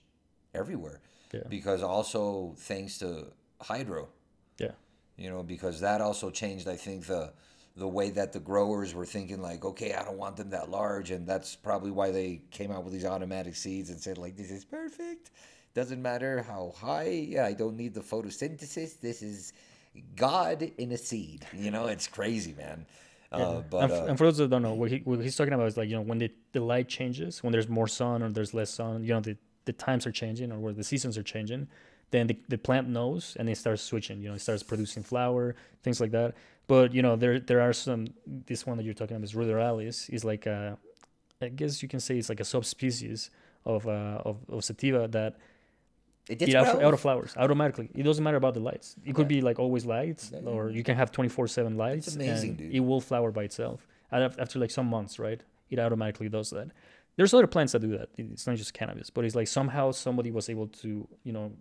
[0.55, 1.01] everywhere.
[1.33, 1.43] Yeah.
[1.49, 3.27] Because also thanks to
[3.61, 4.09] hydro
[4.59, 4.73] yeah,
[5.17, 7.33] you know because that also changed i think the
[7.79, 11.11] the way that the growers were thinking like okay i don't want them that large
[11.11, 14.51] and that's probably why they came out with these automatic seeds and said like this
[14.51, 15.31] is perfect.
[15.75, 17.27] Doesn't matter how high.
[17.29, 19.01] Yeah, i don't need the photosynthesis.
[19.01, 19.53] This is
[20.17, 21.47] god in a seed.
[21.55, 22.85] You know it's crazy man.
[23.31, 25.37] Uh, but and, f- uh, and for those that don't know, what, he, what he's
[25.37, 28.23] talking about is like you know when the, the light changes, when there's more sun
[28.23, 29.37] or there's less sun, you know the,
[29.67, 31.69] the times are changing or where the seasons are changing,
[32.11, 34.21] then the, the plant knows and it starts switching.
[34.23, 36.35] You know, it starts producing flower, things like that.
[36.69, 38.07] But you know there there are some.
[38.27, 40.09] This one that you're talking about is ruderalis.
[40.11, 40.79] Is like a,
[41.43, 43.31] I guess you can say it's like a subspecies
[43.65, 45.37] of uh, of, of sativa that
[46.29, 47.89] it gets out, out of flowers automatically.
[47.95, 48.97] It doesn't matter about the lights.
[49.05, 52.15] It could be like always lights, or you can have twenty four seven lights.
[52.15, 52.75] amazing, and dude.
[52.75, 55.41] It will flower by itself And after like some months, right?
[55.71, 56.69] It automatically does that.
[57.17, 58.11] There's other plants that do that.
[58.17, 61.53] It's not just cannabis, but it's like somehow somebody was able to, you know,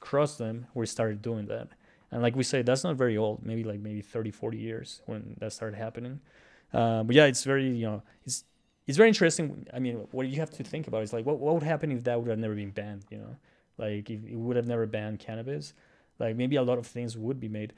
[0.00, 1.68] cross them where it started doing that.
[2.14, 3.44] And like we say, that's not very old.
[3.44, 6.20] Maybe like maybe 30, 40 years when that started happening.
[6.72, 8.44] Uh, but yeah, it's very, you know, it's
[8.86, 9.66] it's very interesting.
[9.74, 12.04] I mean, what you have to think about is like, what, what would happen if
[12.04, 13.04] that would have never been banned?
[13.10, 13.36] You know,
[13.78, 15.74] like if it would have never banned cannabis,
[16.20, 17.72] like maybe a lot of things would be made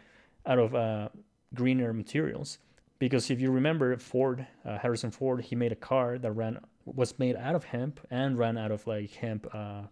[0.45, 1.09] out of uh,
[1.55, 2.59] greener materials.
[2.99, 7.19] Because if you remember, Ford, uh, Harrison Ford, he made a car that ran was
[7.19, 9.83] made out of hemp and ran out of like hemp, uh,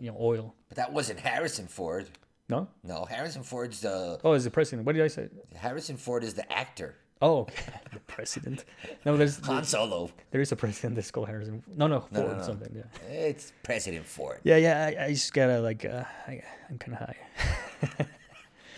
[0.00, 0.54] you know, oil.
[0.68, 2.08] but that wasn't harrison ford
[2.48, 4.86] No, no harrison ford's the oh, is the president?
[4.86, 5.28] What did I say?
[5.54, 7.72] harrison ford is the actor Oh, okay.
[7.92, 8.64] the president.
[9.04, 11.62] No, there's han solo there is a president that's called Harrison.
[11.76, 12.42] No, no, Ford no, no.
[12.42, 12.72] something.
[12.74, 13.08] Yeah.
[13.08, 14.86] it's president ford Yeah, yeah.
[14.86, 18.06] I, I just gotta like, uh, I, I'm kind of high.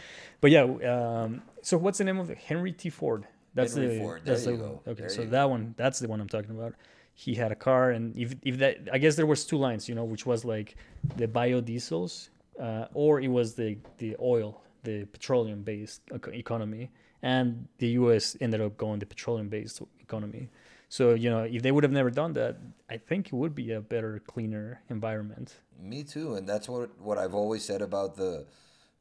[0.40, 2.38] but yeah, um, so what's the name of it?
[2.38, 2.88] Henry T.
[2.88, 3.26] Ford.
[3.54, 6.08] That's Henry the Ford, that's there the go, Okay, there so that one, that's the
[6.08, 6.74] one I'm talking about.
[7.14, 9.94] he had a car, and if if that, I guess there was two lines, you
[9.94, 10.76] know, which was like
[11.16, 12.28] the biodiesels,
[12.60, 16.90] uh, or it was the the oil, the petroleum based economy,
[17.22, 18.36] and the U.S.
[18.40, 20.48] ended up going the petroleum based economy.
[20.88, 23.72] So you know, if they would have never done that, I think it would be
[23.72, 25.54] a better, cleaner environment.
[25.80, 28.46] Me too, and that's what what I've always said about the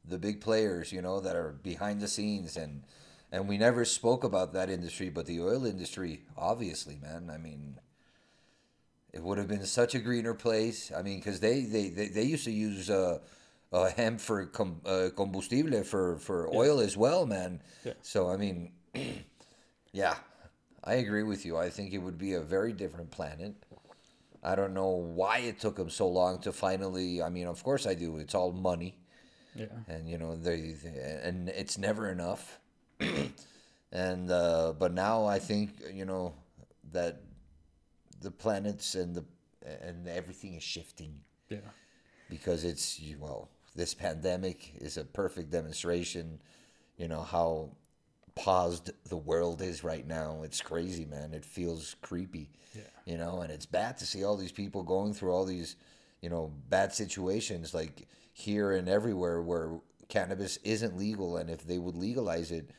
[0.04, 2.82] the big players, you know, that are behind the scenes and
[3.32, 7.30] and we never spoke about that industry, but the oil industry, obviously, man.
[7.32, 7.78] I mean,
[9.12, 10.90] it would have been such a greener place.
[10.96, 13.18] I mean, because they, they, they, they used to use uh,
[13.72, 16.58] uh, hemp for com- uh, combustible for, for yeah.
[16.58, 17.62] oil as well, man.
[17.84, 17.92] Yeah.
[18.02, 18.72] So, I mean,
[19.92, 20.16] yeah,
[20.82, 21.56] I agree with you.
[21.56, 23.54] I think it would be a very different planet.
[24.42, 27.22] I don't know why it took them so long to finally.
[27.22, 28.16] I mean, of course I do.
[28.16, 28.96] It's all money.
[29.54, 29.66] Yeah.
[29.88, 32.60] And you know they, they and it's never enough.
[33.92, 36.34] and uh, but now I think you know
[36.92, 37.20] that
[38.20, 39.24] the planets and the
[39.82, 41.20] and everything is shifting.
[41.48, 41.58] Yeah.
[42.30, 46.40] Because it's well, this pandemic is a perfect demonstration.
[46.96, 47.70] You know how
[48.34, 50.40] paused the world is right now.
[50.42, 51.34] It's crazy, man.
[51.34, 52.50] It feels creepy.
[52.74, 52.82] Yeah.
[53.04, 55.76] You know, and it's bad to see all these people going through all these,
[56.22, 61.78] you know, bad situations like here and everywhere where cannabis isn't legal and if they
[61.78, 62.70] would legalize it,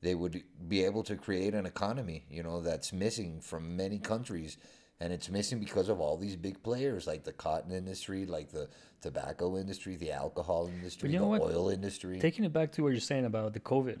[0.00, 4.56] they would be able to create an economy, you know, that's missing from many countries.
[5.00, 8.68] And it's missing because of all these big players like the cotton industry, like the
[9.00, 11.42] tobacco industry, the alcohol industry, you know the what?
[11.42, 12.18] oil industry.
[12.18, 14.00] Taking it back to what you're saying about the COVID,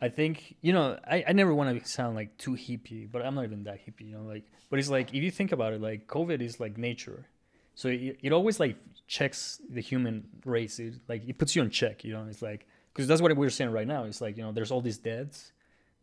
[0.00, 3.34] I think, you know, I, I never want to sound like too hippie, but I'm
[3.34, 5.82] not even that hippie, you know, like, but it's like, if you think about it,
[5.82, 7.26] like COVID is like nature.
[7.74, 10.78] So it, it always like checks the human race.
[10.78, 13.50] It, like it puts you on check, you know, it's like, because that's what we're
[13.50, 14.04] saying right now.
[14.04, 15.52] It's like you know, there's all these deaths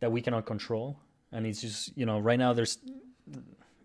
[0.00, 0.98] that we cannot control,
[1.30, 2.78] and it's just you know, right now there's,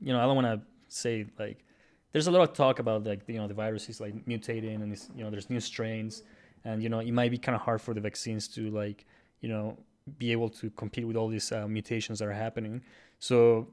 [0.02, 1.64] you know, I don't want to say like,
[2.12, 4.92] there's a lot of talk about like you know the virus is like mutating and
[4.92, 6.24] it's, you know there's new strains,
[6.66, 9.06] and you know it might be kind of hard for the vaccines to like
[9.40, 9.78] you know
[10.18, 12.82] be able to compete with all these uh, mutations that are happening.
[13.20, 13.68] So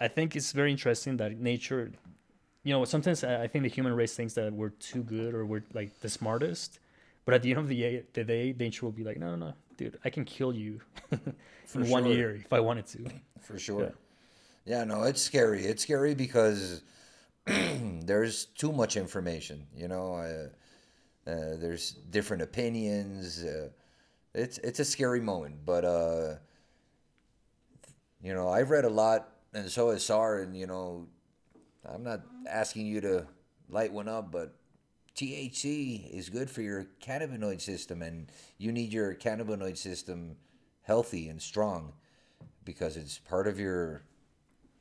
[0.00, 1.92] I think it's very interesting that nature,
[2.64, 5.64] you know, sometimes I think the human race thinks that we're too good or we're
[5.74, 6.80] like the smartest
[7.28, 9.48] but at the end of the day, the day nature will be like, no, no,
[9.48, 10.80] no, dude, I can kill you
[11.12, 11.20] in
[11.70, 11.84] sure.
[11.84, 13.04] one year if I wanted to.
[13.42, 13.82] For sure.
[13.82, 13.90] Yeah.
[14.68, 15.64] Yeah, no, it's scary.
[15.64, 16.82] It's scary because
[17.46, 19.66] there's too much information.
[19.74, 23.42] You know, uh, uh, there's different opinions.
[23.42, 23.70] Uh,
[24.34, 26.34] it's it's a scary moment, but uh,
[28.22, 31.08] you know, I've read a lot, and so has SAR, and you know,
[31.86, 33.26] I'm not asking you to
[33.70, 34.54] light one up, but
[35.16, 40.36] THC is good for your cannabinoid system, and you need your cannabinoid system
[40.82, 41.94] healthy and strong
[42.64, 44.02] because it's part of your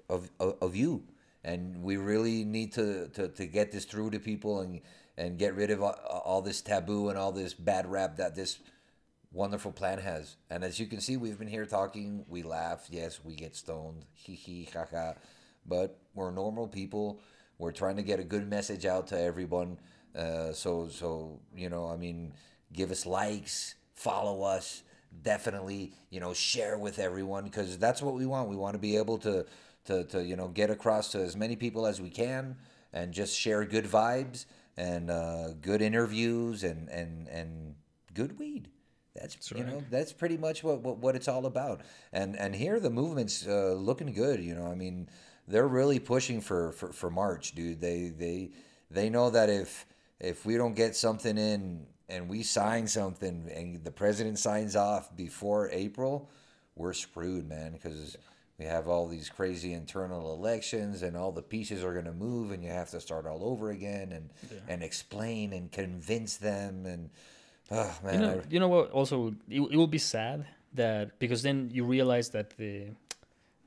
[0.10, 1.04] of of, of you.
[1.44, 4.82] And we really need to, to, to get this through to people and
[5.18, 8.60] and get rid of all, all this taboo and all this bad rap that this
[9.32, 10.36] wonderful plant has.
[10.50, 12.26] And as you can see, we've been here talking.
[12.28, 12.88] We laugh.
[12.90, 14.06] Yes, we get stoned.
[14.14, 15.14] Hee hee ha ha.
[15.66, 17.22] But we're normal people.
[17.58, 19.80] We're trying to get a good message out to everyone.
[20.16, 22.34] Uh, so so you know, I mean,
[22.74, 24.84] give us likes, follow us,
[25.24, 28.50] definitely you know share with everyone because that's what we want.
[28.50, 29.46] We want to be able to
[29.88, 32.56] to to you know get across to as many people as we can
[32.94, 34.46] and just share good vibes
[34.78, 37.76] and uh, good interviews and and and
[38.14, 38.70] good weed.
[39.16, 41.82] That's, that's you know that's pretty much what, what, what it's all about.
[42.14, 44.40] And and here the movement's uh, looking good.
[44.42, 45.10] You know, I mean,
[45.48, 47.82] they're really pushing for, for, for March, dude.
[47.82, 48.52] They they
[48.92, 49.86] they know that if
[50.20, 55.16] if we don't get something in and we sign something and the president signs off
[55.16, 56.30] before April,
[56.76, 58.16] we're screwed, man, because
[58.60, 62.52] we have all these crazy internal elections and all the pieces are going to move
[62.52, 64.60] and you have to start all over again and yeah.
[64.68, 67.10] and explain and convince them and
[67.72, 71.20] oh, man, you know, I, you know what also it, it will be sad that
[71.20, 72.88] because then you realize that the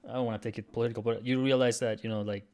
[0.08, 2.44] I don't want to take it political but you realize that you know like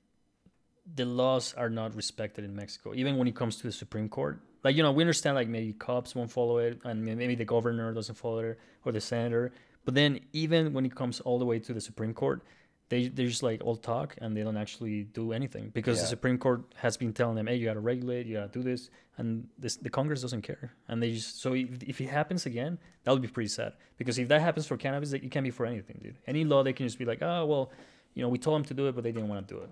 [0.95, 4.39] the laws are not respected in Mexico, even when it comes to the Supreme Court.
[4.63, 7.93] Like, you know, we understand like maybe cops won't follow it and maybe the governor
[7.93, 9.53] doesn't follow it or the senator.
[9.87, 12.43] But then even when it comes all the way to the Supreme Court,
[12.91, 16.03] they they just like all talk and they don't actually do anything because yeah.
[16.03, 18.91] the Supreme Court has been telling them, hey, you gotta regulate, you gotta do this,
[19.17, 20.75] and this the Congress doesn't care.
[20.89, 24.19] And they just so if, if it happens again, that would be pretty sad because
[24.19, 26.19] if that happens for cannabis, it can be for anything, dude.
[26.27, 27.73] Any law they can just be like, oh well,
[28.15, 29.71] you know, we told them to do it, but they didn't want to do it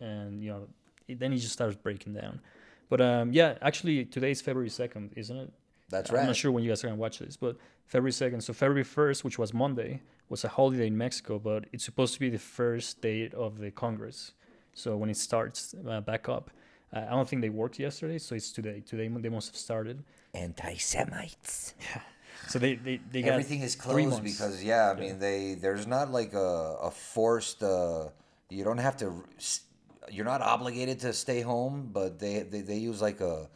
[0.00, 0.66] and you know
[1.08, 2.40] it, then he just starts breaking down.
[2.88, 5.52] But um, yeah, actually today is February second, isn't it?
[5.88, 6.20] That's right.
[6.20, 8.40] I'm not sure when you guys are gonna watch this, but February second.
[8.40, 12.20] So February first, which was Monday, was a holiday in Mexico, but it's supposed to
[12.20, 14.32] be the first date of the Congress.
[14.74, 16.50] So when it starts uh, back up,
[16.92, 18.82] uh, I don't think they worked yesterday, so it's today.
[18.84, 20.02] Today they must have started.
[20.34, 21.74] Anti-Semites.
[21.80, 22.00] Yeah.
[22.48, 26.12] So they they, they got Everything is closed because yeah, I mean they there's not
[26.12, 28.10] like a, a forced uh
[28.50, 29.24] you don't have to
[30.10, 33.48] you're not obligated to stay home, but they they, they use like a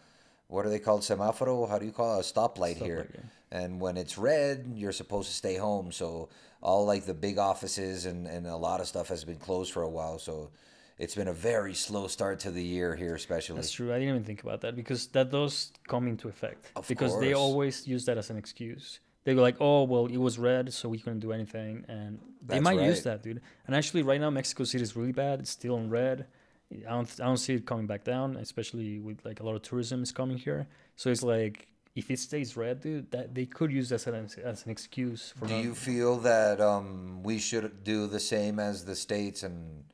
[0.51, 1.69] what are they called semáforo?
[1.69, 2.29] How do you call it?
[2.29, 3.07] a stoplight here?
[3.09, 5.93] Stoplight, And when it's red, you're supposed to stay home.
[5.93, 6.29] So
[6.61, 9.83] all like the big offices and, and a lot of stuff has been closed for
[9.83, 10.19] a while.
[10.19, 10.51] So
[10.99, 13.57] it's been a very slow start to the year here, especially.
[13.57, 13.91] That's true.
[13.93, 16.71] I didn't even think about that because that does come into effect.
[16.77, 19.01] Of because they always use that as an excuse.
[19.25, 22.55] They go like, "Oh, well, it was red, so we couldn't do anything," and they
[22.55, 23.43] That's might use that, dude.
[23.67, 25.41] And actually, right now, Mexico City is really bad.
[25.41, 26.27] It's still in red.
[26.73, 29.63] I don't, I don't see it coming back down, especially with like a lot of
[29.63, 30.69] tourism is coming here.
[30.97, 34.65] So it's like, if it stays red, dude, that they could use that as, as
[34.65, 35.47] an excuse for.
[35.47, 39.85] Do not- you feel that um, we should do the same as the states and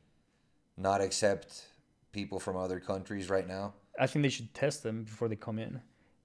[0.76, 1.64] not accept
[2.12, 3.72] people from other countries right now?
[3.98, 5.80] I think they should test them before they come in.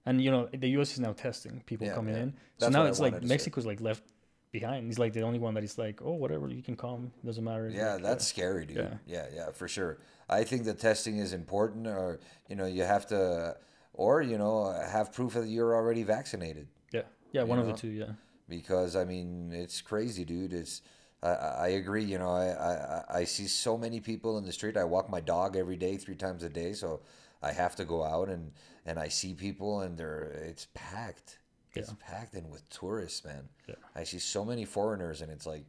[0.05, 2.23] And you know, the US is now testing people Yeah, coming yeah.
[2.23, 2.31] in.
[2.57, 3.33] So That's now I it's like wanted to say.
[3.33, 4.03] Mexico's like left
[4.51, 4.85] behind.
[4.87, 7.43] He's like the only one that is like, oh, whatever, you can come, it doesn't
[7.43, 7.69] matter.
[7.69, 8.77] Yeah, Like, that's uh, scary, dude.
[8.77, 8.93] yeah.
[9.05, 9.25] Yeah.
[9.33, 9.97] yeah, for sure.
[10.29, 13.57] I think the testing is important, or you know, you have to,
[13.93, 16.67] or you know, have proof that you're already vaccinated.
[16.91, 17.71] yeah, yeah, one of know?
[17.73, 17.89] the two.
[17.89, 18.11] Yeah,
[18.47, 20.53] because I mean it's crazy, dude.
[20.53, 20.81] It's
[21.21, 22.03] I, I agree.
[22.05, 24.77] You know, I, I I- I see so many people in the street.
[24.77, 27.01] I walk my dog every day, three times a day, so
[27.43, 28.51] I have to go out and
[28.85, 31.39] and I see people and they're it's packed.
[31.73, 31.95] It's Yeah.
[31.99, 33.49] packed in with tourists, man.
[33.67, 33.75] Yeah.
[33.95, 35.65] I see so many foreigners and it's like.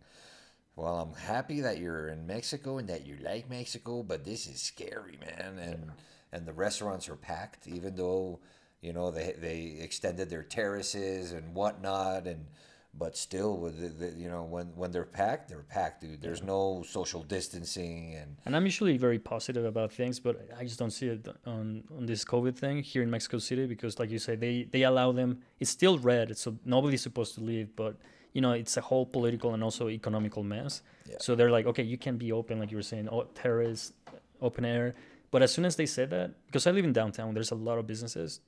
[0.75, 4.61] Well, I'm happy that you're in Mexico and that you like Mexico, but this is
[4.63, 5.59] scary, man.
[5.59, 5.93] And
[6.33, 8.41] and the restaurants are packed, even though
[8.81, 12.47] you know they they extended their terraces and whatnot, and
[12.95, 16.21] but still, with the, the, you know when when they're packed, they're packed, dude.
[16.21, 20.79] There's no social distancing, and and I'm usually very positive about things, but I just
[20.79, 24.19] don't see it on on this COVID thing here in Mexico City because, like you
[24.19, 25.41] say, they they allow them.
[25.59, 27.97] It's still red, so nobody's supposed to leave, but
[28.35, 30.83] you know it's a whole political and also economical mess.
[31.09, 31.17] Yeah.
[31.19, 33.95] So they're like, okay, you can be open, like you were saying, oh, terrace,
[34.43, 34.95] open air.
[35.31, 37.79] But as soon as they said that, because I live in downtown, there's a lot
[37.79, 38.41] of businesses.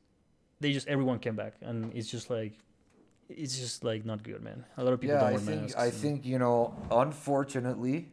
[0.60, 2.52] They just everyone came back, and it's just like,
[3.28, 4.64] it's just like not good, man.
[4.76, 5.76] A lot of people yeah, don't I wear think masks.
[5.76, 8.08] I and- think you know, unfortunately,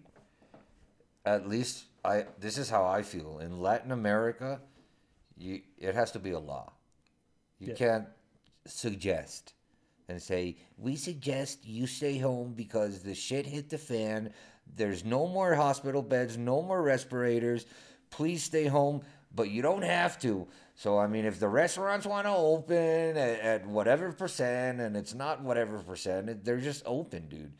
[1.25, 4.59] at least I this is how I feel in Latin America.
[5.37, 6.71] You it has to be a law.
[7.59, 7.73] You Yeah.
[7.75, 8.07] can't
[8.65, 9.53] suggest
[10.07, 14.33] and say we suggest you stay home because the shit hit the fan.
[14.75, 17.65] There's no more hospital beds, no more respirators.
[18.09, 19.01] Please stay home,
[19.33, 20.47] but you don't have to.
[20.81, 25.13] So I mean, if the restaurants want to open at, at whatever percent, and it's
[25.13, 27.53] not whatever percent, it- they're just open, dude.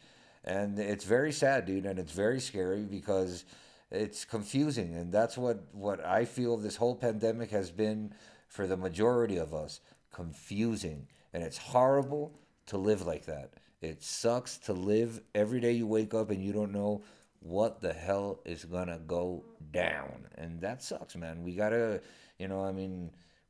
[0.43, 3.45] And it's very sad, dude, and it's very scary because
[3.91, 8.12] it's confusing, and that's what what I feel this whole pandemic has been
[8.47, 9.81] for the majority of us,
[10.12, 12.34] confusing, and it's horrible
[12.65, 13.51] to live like that.
[13.81, 17.03] It sucks to live every day you wake up and you don't know
[17.41, 21.43] what the hell is gonna go down, and that sucks, man.
[21.43, 22.01] We gotta,
[22.41, 22.93] you know, I mean,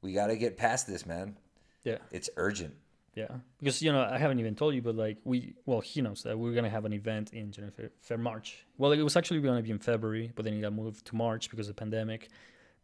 [0.03, 1.27] we gotta get past this, man.
[1.89, 1.97] yeah.
[2.17, 2.73] It's urgent.
[3.21, 3.27] Yeah,
[3.59, 6.33] because you know I haven't even told you, but like we, well, he knows that
[6.39, 8.47] we're gonna have an event in January, Fe- Fe- March.
[8.77, 11.43] Well, it was actually gonna be in February, but then it got moved to March
[11.51, 12.21] because of the pandemic.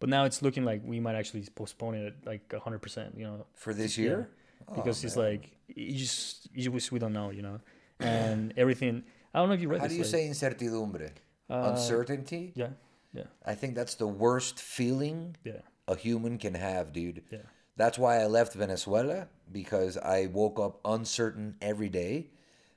[0.01, 3.09] But now it's looking like we might actually postpone it like hundred percent.
[3.17, 4.05] You know, For this Yeah.
[4.05, 4.29] year?
[4.75, 7.57] because Oh, it's like you just you just we don't know, you know,
[8.01, 8.93] and everything.
[9.33, 11.11] I don't know if you read How do you like- say incertidumbre?
[11.49, 12.51] Uh, Uncertainty?
[12.61, 12.71] Yeah,
[13.13, 17.23] yeah, I think that's the worst feeling yeah, a human can have, dude.
[17.31, 17.39] yeah,
[17.75, 22.27] That's why I left Venezuela because I woke up uncertain every day.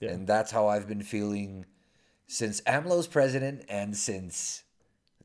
[0.00, 0.10] Yeah.
[0.10, 1.66] And that's how I've been feeling
[2.26, 4.62] since AMLO's president and since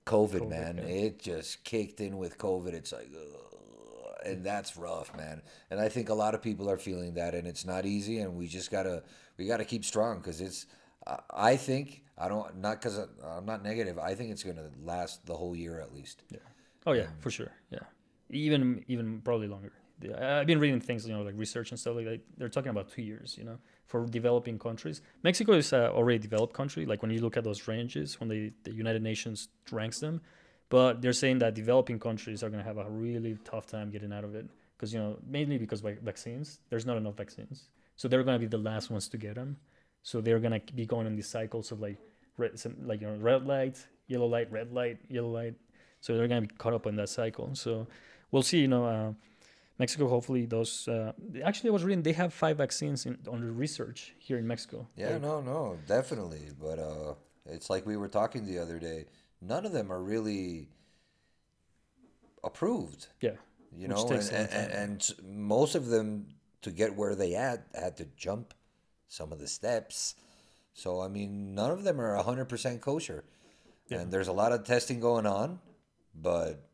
[0.05, 0.77] COVID, COVID, man.
[0.77, 0.83] yeah.
[1.05, 2.73] It just kicked in with COVID.
[2.73, 5.41] It's like, ugh, and that's rough, man.
[5.69, 8.19] And I think a lot of people are feeling that, and it's not easy.
[8.19, 9.03] And we just gotta,
[9.37, 10.65] we gotta keep strong because it's.
[11.07, 13.99] I- I think I don't not because I'm not negative.
[13.99, 16.23] I think it's gonna last the whole year at least.
[16.86, 17.51] Oh yeah, um, for sure.
[17.71, 17.79] Yeah,
[18.29, 19.71] even even probably longer.
[20.19, 22.19] I've been reading things, you know, like research and stuff like that.
[22.38, 23.57] They're talking about two years, you know,
[23.88, 25.01] for developing countries.
[25.23, 26.86] Mexico is a already a developed country.
[26.86, 30.21] Like when you look at those ranges, when they, the United Nations ranks them,
[30.67, 34.11] but they're saying that developing countries are going to have a really tough time getting
[34.11, 38.07] out of it because you know mainly because by vaccines, there's not enough vaccines, so
[38.07, 39.57] they're going to be the last ones to get them.
[40.03, 41.97] So they're going to be going in these cycles of like
[42.38, 45.55] red, some, like you know, red light, yellow light, red light, yellow light.
[46.06, 47.49] So they're going to be caught up in that cycle.
[47.56, 47.88] So
[48.30, 48.60] we'll see.
[48.60, 49.14] You know, uh,
[49.80, 50.88] Mexico hopefully those.
[50.88, 54.88] Uh, actually, I was reading they have five vaccines in, under research here in Mexico.
[54.95, 56.43] Yeah, Like, no, no, definitely.
[56.62, 57.16] But uh,
[57.47, 59.06] it's like we were talking the other day.
[59.41, 60.70] none of them are really
[62.43, 63.08] approved.
[63.22, 63.32] Yeah.
[63.76, 64.82] You know, and, takes a long and, and, time.
[64.84, 66.28] and s- most of them
[66.62, 68.53] to get where they at had to jump
[69.08, 70.16] some of the steps.
[70.74, 73.24] So I mean, none of them are hundred percent kosher,
[73.89, 75.60] and there's a lot of testing going on,
[76.20, 76.70] but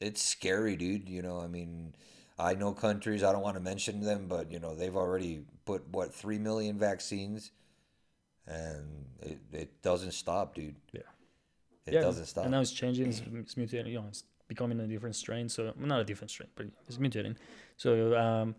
[0.00, 1.08] it's scary, dude.
[1.08, 1.94] You know, I mean,
[2.38, 3.22] I know countries.
[3.22, 6.78] I don't want to mention them, but you know, they've already put what three million
[6.78, 7.52] vaccines,
[8.46, 10.76] and it, it doesn't stop, dude.
[10.92, 11.02] Yeah.
[11.86, 12.44] It yeah, doesn't stop.
[12.44, 13.08] And now it's changing.
[13.08, 13.88] It's, it's mutating.
[13.88, 15.48] You know, it's becoming a different strain.
[15.48, 17.36] So well, not a different strain, but it's mutating.
[17.76, 18.54] So um,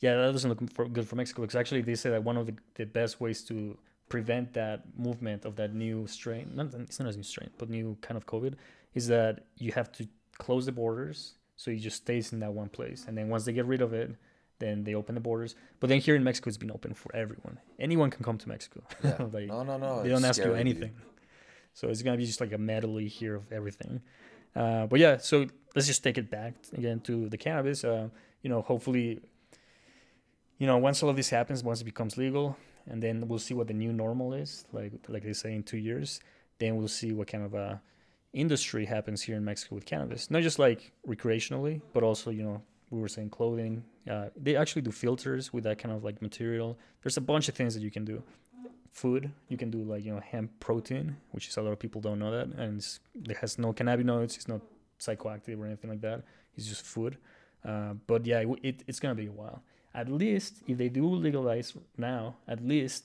[0.00, 2.46] yeah, that doesn't look for, good for Mexico because actually they say that one of
[2.46, 3.76] the, the best ways to
[4.08, 7.96] prevent that movement of that new strain, not it's not a new strain, but new
[8.00, 8.54] kind of COVID,
[8.94, 12.70] is that you have to close the borders so it just stays in that one
[12.70, 14.14] place, and then once they get rid of it.
[14.60, 17.58] Then they open the borders, but then here in Mexico, it's been open for everyone.
[17.78, 18.82] Anyone can come to Mexico.
[19.02, 19.16] Yeah.
[19.32, 20.02] like, no, no, no.
[20.02, 20.60] they don't ask you scary, dude.
[20.60, 20.92] anything.
[21.72, 24.02] So it's gonna be just like a medley here of everything.
[24.54, 27.84] Uh, but yeah, so let's just take it back again to the cannabis.
[27.84, 28.08] Uh,
[28.42, 29.20] you know, hopefully,
[30.58, 33.54] you know, once all of this happens, once it becomes legal, and then we'll see
[33.54, 36.20] what the new normal is, like like they say in two years.
[36.58, 37.80] Then we'll see what kind of a
[38.32, 42.62] industry happens here in Mexico with cannabis, not just like recreationally, but also you know
[42.90, 43.84] we were saying clothing.
[44.10, 46.78] Uh, they actually do filters with that kind of like material.
[47.02, 48.22] There's a bunch of things that you can do
[48.92, 49.30] food.
[49.48, 52.18] You can do like you know hemp protein, which is a lot of people don't
[52.18, 52.86] know that, and
[53.28, 54.36] it has no cannabinoids.
[54.36, 54.60] It's not
[54.98, 56.22] psychoactive or anything like that.
[56.56, 57.16] It's just food.
[57.64, 59.62] Uh, but yeah, it, it, it's gonna be a while.
[59.94, 63.04] At least if they do legalize now, at least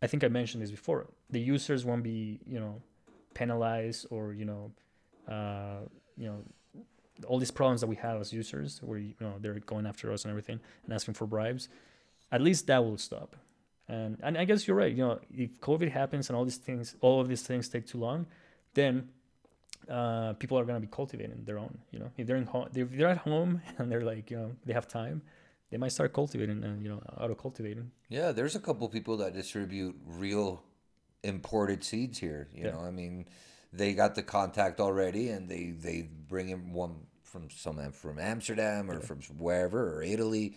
[0.00, 1.06] I think I mentioned this before.
[1.30, 2.82] The users won't be you know
[3.34, 4.72] penalized or you know
[5.28, 5.80] uh,
[6.16, 6.42] you know
[7.26, 10.24] all these problems that we have as users, where you know they're going after us
[10.24, 11.68] and everything and asking for bribes.
[12.32, 13.36] At least that will stop.
[13.88, 14.92] And and I guess you're right.
[14.92, 17.98] You know, if COVID happens and all these things, all of these things take too
[17.98, 18.26] long,
[18.74, 19.08] then
[19.88, 21.78] uh, people are gonna be cultivating their own.
[21.90, 24.52] You know, if they're in home, if they're at home and they're like, you know,
[24.64, 25.22] they have time,
[25.70, 27.90] they might start cultivating and you know, auto cultivating.
[28.08, 30.62] Yeah, there's a couple people that distribute real
[31.24, 32.48] imported seeds here.
[32.54, 32.70] You Yeah.
[32.72, 33.26] know, I mean,
[33.72, 38.90] they got the contact already, and they they bring in one from some from Amsterdam
[38.90, 40.56] or from wherever or Italy,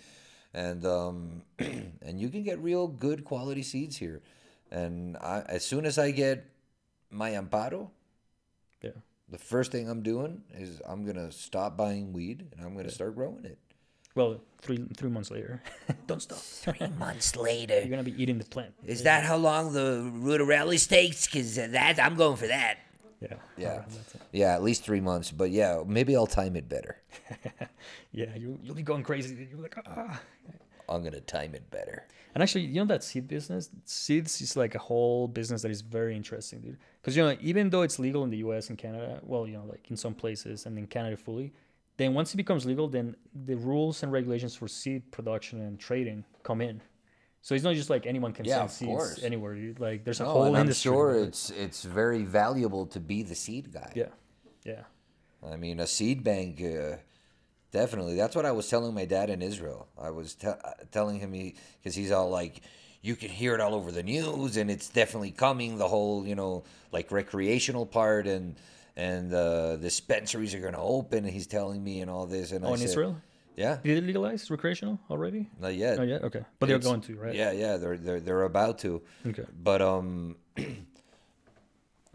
[0.53, 4.21] and um, and you can get real good quality seeds here.
[4.69, 6.45] And I, as soon as I get
[7.09, 7.89] my amparo,
[8.83, 8.91] Yeah.
[9.29, 13.15] the first thing I'm doing is I'm gonna stop buying weed and I'm gonna start
[13.15, 13.57] growing it.
[14.17, 15.61] Well, three three months later,
[16.07, 16.39] don't stop.
[16.39, 17.79] Three months later.
[17.79, 18.73] You're gonna be eating the plant.
[18.83, 21.27] Is that how long the Ruderalis takes?
[21.27, 22.79] Because that, I'm going for that.
[23.21, 23.35] Yeah.
[23.57, 25.29] Yeah, That's yeah, at least three months.
[25.29, 27.01] But yeah, maybe I'll time it better.
[28.11, 29.47] Yeah, you you'll be going crazy.
[29.51, 30.19] You're like ah.
[30.89, 32.07] I'm gonna time it better.
[32.33, 35.81] And actually, you know that seed business, seeds is like a whole business that is
[35.81, 36.77] very interesting, dude.
[36.99, 38.69] Because you know, even though it's legal in the U.S.
[38.69, 41.53] and Canada, well, you know, like in some places, and in Canada fully,
[41.97, 46.23] then once it becomes legal, then the rules and regulations for seed production and trading
[46.43, 46.81] come in.
[47.41, 49.23] So it's not just like anyone can Yeah, sell seeds course.
[49.23, 49.57] anywhere.
[49.79, 53.35] Like there's a No, whole and I'm sure it's it's very valuable to be the
[53.35, 53.91] seed guy.
[53.95, 54.11] yeah,
[54.63, 54.83] yeah,
[55.43, 56.97] I mean, a seed bank, uh,
[57.71, 58.15] definitely.
[58.15, 59.87] That's what I was telling my dad in Israel.
[59.97, 62.61] I was te- uh, telling him he because he's all like,
[63.01, 65.77] you can hear it all over the news, and it's definitely coming.
[65.77, 68.55] The whole, you know, like recreational part and
[68.97, 71.19] and uh, dispensaries are going to open.
[71.23, 72.51] And he's telling me and all this.
[72.51, 73.21] And Oh, I in said, Israel,
[73.55, 75.49] yeah, did it legalize recreational already?
[75.61, 75.97] not yet.
[75.97, 76.23] Not yet.
[76.23, 77.33] okay, but they're going to, right?
[77.35, 79.01] Yeah, yeah, they're they're they're about to.
[79.25, 79.45] Okay.
[79.63, 80.35] But um,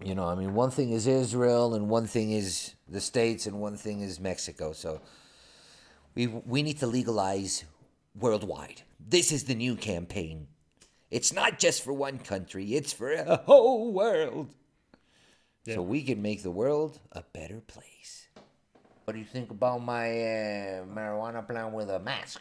[0.05, 3.61] you know, I mean, one thing is Israel, and one thing is the states, and
[3.61, 4.72] one thing is Mexico.
[4.72, 5.01] So
[6.14, 7.64] we we need to legalize
[8.18, 8.83] worldwide.
[8.99, 10.49] This is the new campaign.
[11.11, 14.55] It's not just for one country; it's for a whole world.
[15.64, 15.76] Yeah.
[15.76, 18.28] So we can make the world a better place.
[19.04, 22.40] What do you think about my uh, marijuana plant with a mask?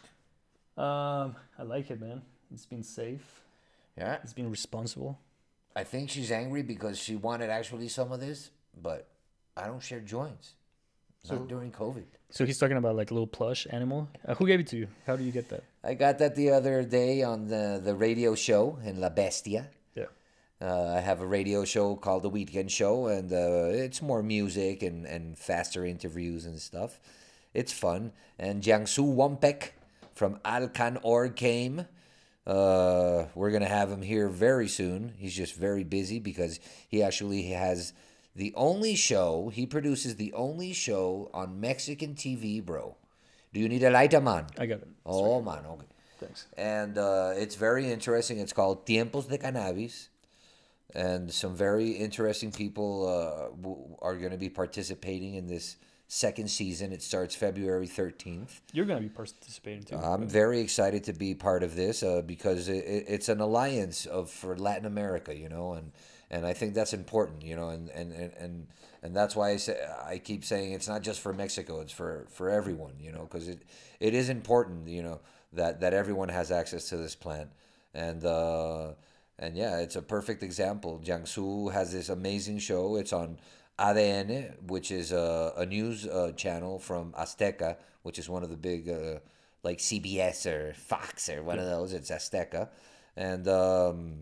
[0.76, 2.22] Um, I like it, man.
[2.52, 3.42] It's been safe.
[3.96, 5.18] Yeah, It's been responsible.
[5.76, 8.50] I think she's angry because she wanted actually some of this,
[8.80, 9.08] but
[9.56, 10.54] I don't share joints.
[11.30, 12.04] Not during COVID.
[12.30, 14.08] So he's talking about like a little plush animal.
[14.26, 14.88] Uh, who gave it to you?
[15.06, 15.62] How do you get that?
[15.84, 19.68] I got that the other day on the, the radio show in La Bestia.
[20.62, 24.84] Uh, I have a radio show called The Weedkend Show, and uh, it's more music
[24.84, 27.00] and, and faster interviews and stuff.
[27.52, 28.12] It's fun.
[28.38, 29.70] And Jiangsu Wampek
[30.14, 31.86] from Alcan Org came.
[32.46, 35.14] Uh, we're going to have him here very soon.
[35.18, 37.92] He's just very busy because he actually has
[38.36, 42.96] the only show, he produces the only show on Mexican TV, bro.
[43.52, 44.46] Do you need a lighter, man?
[44.56, 44.88] I got it.
[45.04, 45.86] Oh, man, okay
[46.20, 46.46] Thanks.
[46.56, 48.38] and uh, it's very interesting.
[48.38, 50.08] It's called Tiempos de Cannabis,
[50.94, 55.76] and some very interesting people uh, w- are going to be participating in this
[56.08, 56.92] second season.
[56.92, 58.60] It starts February 13th.
[58.72, 59.96] You're gonna be participating too.
[59.96, 64.04] I'm very excited to be part of this uh, because it, it- it's an alliance
[64.06, 65.92] of for Latin America, you know, and
[66.30, 68.66] and I think that's important, you know, and and and and,
[69.02, 72.26] and that's why I say I keep saying it's not just for Mexico, it's for
[72.30, 73.62] for everyone, you know, because it
[74.00, 75.20] it is important, you know,
[75.54, 77.48] that that everyone has access to this plant,
[77.94, 78.22] and.
[78.26, 78.92] uh
[79.38, 81.00] and yeah, it's a perfect example.
[81.04, 82.96] Jiangsu has this amazing show.
[82.96, 83.38] It's on
[83.78, 88.56] ADN, which is a, a news uh, channel from Azteca, which is one of the
[88.56, 89.18] big, uh,
[89.62, 91.92] like CBS or Fox or one of those.
[91.92, 92.68] It's Azteca.
[93.16, 94.14] And um,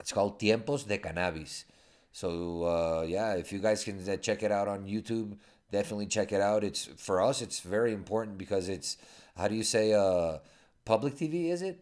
[0.00, 1.64] it's called Tiempos de Cannabis.
[2.12, 5.36] So uh, yeah, if you guys can uh, check it out on YouTube,
[5.70, 6.64] definitely check it out.
[6.64, 8.96] It's for us, it's very important because it's
[9.36, 10.38] how do you say uh,
[10.84, 11.50] public TV?
[11.50, 11.80] Is it?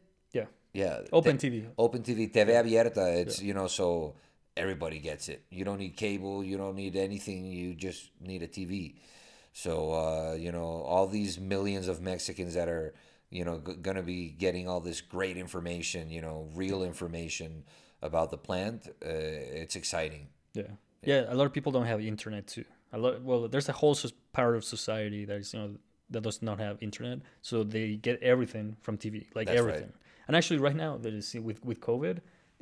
[0.76, 1.00] Yeah.
[1.02, 1.08] Yeah.
[1.18, 1.66] Open te- TV.
[1.78, 3.04] Open TV, TV abierta.
[3.22, 4.14] It's, you know, so
[4.56, 5.40] everybody gets it.
[5.50, 6.44] You don't need cable.
[6.44, 7.40] You don't need anything.
[7.46, 8.96] You just need a TV.
[9.52, 12.94] So, uh, you know, all these millions of Mexicans that are,
[13.30, 17.64] you know, g- going to be getting all this great information, you know, real information
[18.02, 19.08] about the plant, uh,
[19.62, 20.28] it's exciting.
[20.52, 20.62] Yeah.
[21.02, 22.64] yeah, A lot of people don't have internet too.
[22.92, 23.22] A lot.
[23.22, 23.96] Well, there's a whole
[24.32, 25.70] part of society that is you know
[26.10, 29.88] that does not have internet, so they get everything from TV, like That's right.
[30.26, 32.20] And actually, right now, there is with with COVID,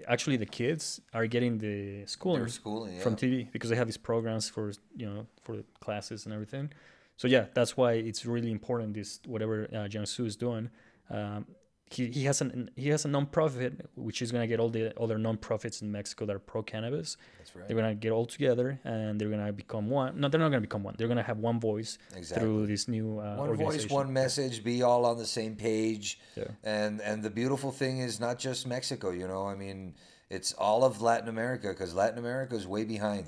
[0.09, 3.19] actually the kids are getting the schooling, schooling, from yeah.
[3.19, 6.71] TV because they have these programs for you know for classes and everything.
[7.17, 8.95] So yeah, that's why it's really important.
[8.95, 10.71] This whatever uh, Jiangsu is doing.
[11.11, 11.47] Um,
[11.95, 15.19] he, he has an he has a non-profit which is gonna get all the other
[15.19, 17.17] non-profits in Mexico that are pro cannabis.
[17.39, 17.67] That's right.
[17.67, 20.21] They're gonna get all together and they're gonna become one.
[20.21, 20.95] No, they're not gonna become one.
[20.99, 22.41] They're gonna have one voice Exactly.
[22.47, 26.19] through this new uh, one voice, one message, be all on the same page.
[26.37, 26.45] Yeah.
[26.63, 29.11] And and the beautiful thing is not just Mexico.
[29.11, 29.95] You know, I mean,
[30.31, 33.27] it's all of Latin America because Latin America is way behind.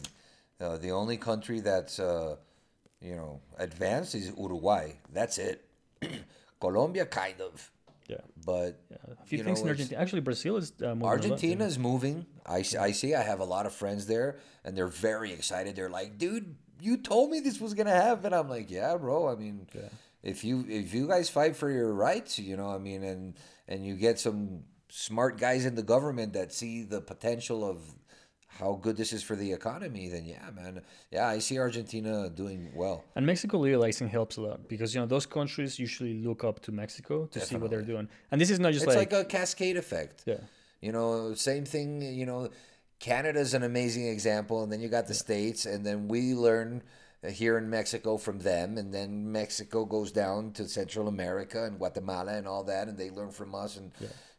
[0.61, 2.37] Uh, the only country that's uh,
[3.01, 4.93] you know advanced is Uruguay.
[5.13, 5.65] That's it.
[6.61, 7.71] Colombia, kind of,
[8.09, 8.19] Yeah.
[8.45, 8.81] but
[9.21, 10.01] A few you things know, in Argentina.
[10.01, 12.27] Actually, Brazil is uh, moving Argentina is moving.
[12.47, 13.15] I, I see.
[13.15, 15.75] I have a lot of friends there, and they're very excited.
[15.77, 19.29] They're like, "Dude, you told me this was gonna happen." I'm like, "Yeah, bro.
[19.29, 19.67] I mean,
[20.23, 23.35] if you if you guys fight for your rights, you know, I mean, and
[23.69, 27.81] and you get some smart guys in the government that see the potential of
[28.59, 32.71] how good this is for the economy, then yeah, man, yeah, I see Argentina doing
[32.75, 33.05] well.
[33.15, 36.73] And Mexico legalizing helps a lot because you know those countries usually look up to
[36.73, 38.09] Mexico to see what they're doing.
[38.31, 40.23] And this is not just It's like, like, a cascade effect.
[40.27, 40.41] yeah,
[40.81, 42.51] You know, same thing, you know,
[42.99, 46.83] Canada's an amazing example and then you got the states and then we learn
[47.23, 51.79] uh, here in Mexico from them and then Mexico goes down to Central America and
[51.79, 53.93] Guatemala and all that and they learn from us and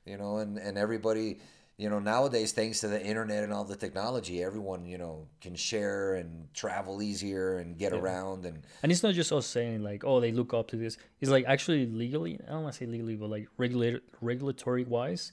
[0.05, 1.37] you know and and everybody
[1.77, 5.55] you know nowadays thanks to the internet and all the technology everyone you know can
[5.55, 10.03] share and travel easier and get around and and it's not just us saying like,
[10.03, 10.97] oh, they look up to this.
[11.19, 12.39] It's like actually legally.
[12.47, 15.31] I don't want to say legally, but like regulator regulatory wise,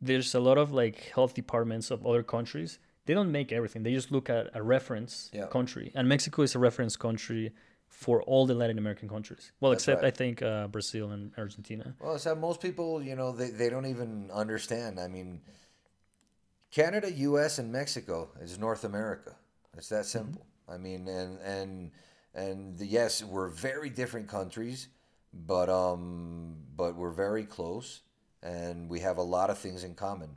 [0.00, 2.78] there's a lot of like health departments of other countries.
[3.06, 3.82] They don't make everything.
[3.82, 5.46] They just look at a reference Yeah.
[5.46, 7.52] country, and Mexico is a reference country
[7.88, 9.52] for all the Latin American countries.
[9.60, 10.12] Well, except right.
[10.12, 11.94] I think uh, Brazil and Argentina.
[12.00, 14.98] Well, that most people, you know, they, they don't even understand.
[14.98, 15.40] I mean,
[16.76, 19.34] Canada, U.S., and Mexico is North America.
[19.78, 20.44] It's that simple.
[20.68, 21.90] I mean, and and
[22.34, 24.88] and yes, we're very different countries,
[25.32, 28.02] but um, but we're very close,
[28.42, 30.28] and we have a lot of things in common.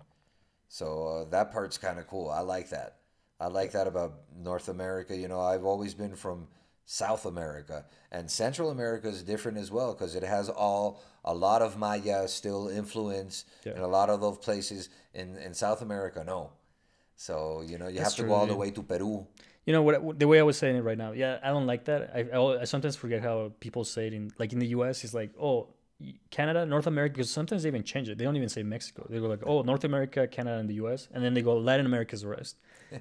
[0.70, 2.30] So uh, that part's kind of cool.
[2.30, 3.00] I like that.
[3.42, 5.18] I like that about North America.
[5.18, 6.48] You know, I've always been from
[6.92, 11.62] South America, and Central America is different as well because it has all a lot
[11.62, 13.74] of Maya still influence Yeah.
[13.76, 14.90] in a lot of those places.
[15.14, 16.50] In in South America, no.
[17.16, 19.28] So you know, you That's have to true, go all the way to Peru.
[19.68, 20.18] You know what?
[20.18, 22.10] The way I was saying it right now, yeah, I don't like that.
[22.16, 25.04] I, I, I sometimes forget how people say it in like in the U.S.
[25.04, 25.68] It's like, oh,
[26.32, 28.18] Canada, North America, because sometimes they even change it.
[28.18, 29.06] They don't even say Mexico.
[29.10, 31.10] They go like, oh, North America, Canada, and the U.S.
[31.14, 32.56] And then they go Latin America's the rest.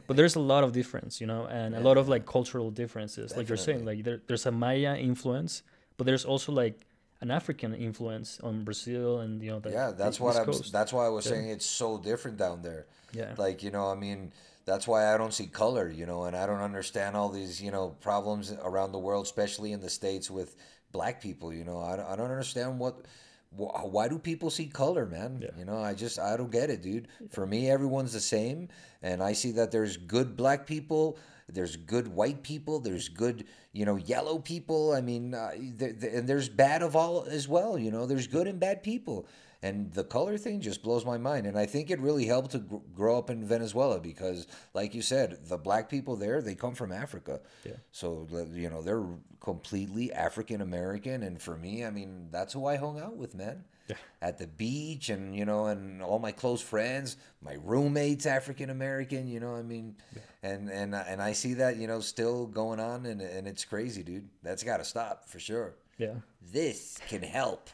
[0.07, 3.37] but there's a lot of difference, you know, and a lot of like cultural differences.
[3.37, 5.63] Like you're saying, like there, there's a Maya influence,
[5.97, 6.87] but there's also like
[7.21, 10.53] an African influence on Brazil and you know the Yeah, that's what I'm.
[10.73, 12.87] That's why I was saying it's so different down there.
[13.13, 13.35] Yeah.
[13.37, 14.33] Like you know, I mean,
[14.65, 15.91] that's why I don't see color.
[15.91, 19.73] You know, and I don't understand all these you know problems around the world, especially
[19.73, 20.57] in the states with
[20.93, 21.53] black people.
[21.53, 23.07] You know, I don't, I don't understand what.
[23.51, 25.43] Why do people see color, man?
[25.59, 27.09] You know, I just I don't get it, dude.
[27.31, 28.69] For me, everyone's the same,
[29.03, 31.17] and I see that there's good black people,
[31.49, 34.93] there's good white people, there's good you know yellow people.
[34.93, 37.79] I mean, uh, th- th- and there's bad of all as well.
[37.79, 39.27] You know, there's good and bad people,
[39.61, 41.47] And the color thing just blows my mind.
[41.47, 45.03] And I think it really helped to gr- grow up in Venezuela because, like you
[45.03, 47.41] said, the black people there, they come from Africa.
[47.65, 47.73] Yeah.
[47.91, 49.05] So, you know, they're
[49.41, 51.25] completely African American.
[51.25, 53.65] And for me, I mean, that's who I hung out with, man.
[53.89, 53.97] Yeah.
[54.23, 59.27] At the beach and, you know, and all my close friends, my roommates, African American,
[59.27, 59.97] you know, I mean,
[60.43, 64.05] and, and, and I see that, you know, still going on and, and it's crazy,
[64.05, 64.29] dude.
[64.43, 65.75] That's got to stop for sure.
[65.97, 66.15] Yeah.
[66.53, 67.71] This can help.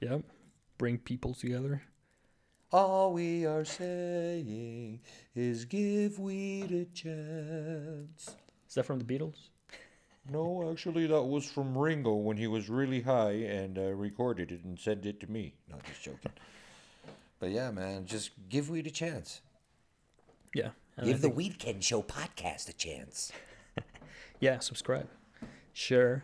[0.00, 0.22] Yep.
[0.78, 1.82] Bring people together.
[2.72, 5.00] All we are saying
[5.34, 8.36] is give weed a chance.
[8.68, 9.48] Is that from the Beatles?
[10.28, 14.64] No, actually, that was from Ringo when he was really high and uh, recorded it
[14.64, 15.54] and sent it to me.
[15.70, 16.32] Not just joking.
[17.38, 19.40] But yeah, man, just give weed a chance.
[20.52, 20.70] Yeah.
[21.04, 23.30] Give the think- Weedkend Show podcast a chance.
[24.40, 25.08] yeah subscribe
[25.72, 26.22] share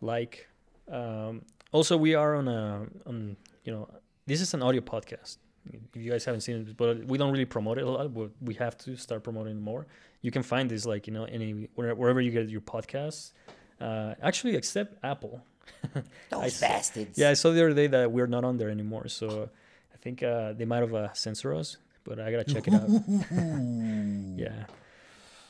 [0.00, 0.48] like
[0.90, 3.88] um, also we are on a on you know
[4.26, 5.38] this is an audio podcast
[5.72, 8.30] if you guys haven't seen it but we don't really promote it a lot but
[8.40, 9.86] we have to start promoting more
[10.20, 13.32] you can find this like you know anywhere wherever you get your podcasts
[13.80, 15.40] uh, actually except apple
[16.30, 17.16] Those s- bastards.
[17.18, 19.48] yeah i saw the other day that we're not on there anymore so
[19.94, 22.88] i think uh, they might have uh, censored us but i gotta check it out
[24.36, 24.64] yeah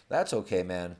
[0.08, 0.96] That's okay, man.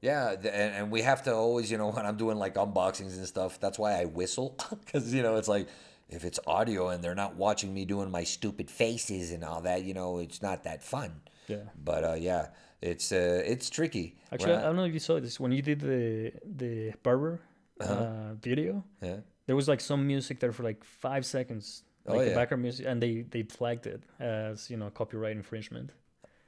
[0.00, 0.46] Yeah, and,
[0.78, 3.78] and we have to always, you know, when I'm doing like unboxings and stuff, that's
[3.78, 4.56] why I whistle.
[4.84, 5.66] Because, you know, it's like
[6.08, 9.84] if it's audio and they're not watching me doing my stupid faces and all that,
[9.84, 11.20] you know, it's not that fun.
[11.48, 12.48] yeah But uh, yeah,
[12.80, 14.16] it's uh, it's tricky.
[14.32, 17.40] Actually, When I don't know if you saw this when you did the the barber
[17.80, 17.94] Uh-huh.
[17.94, 18.82] uh, video.
[19.02, 19.20] yeah.
[19.46, 22.34] There was like some music there for like five seconds, Oh, like the yeah.
[22.40, 25.92] background music, and they they flagged it as you know copyright infringement.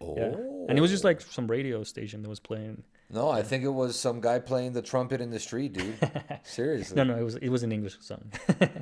[0.01, 0.17] Oh.
[0.17, 0.35] Yeah,
[0.69, 2.83] and it was just like some radio station that was playing.
[3.13, 5.97] No, I think it was some guy playing the trumpet in the street, dude.
[6.45, 6.97] Seriously.
[6.97, 8.31] No, no, it was it was an English song.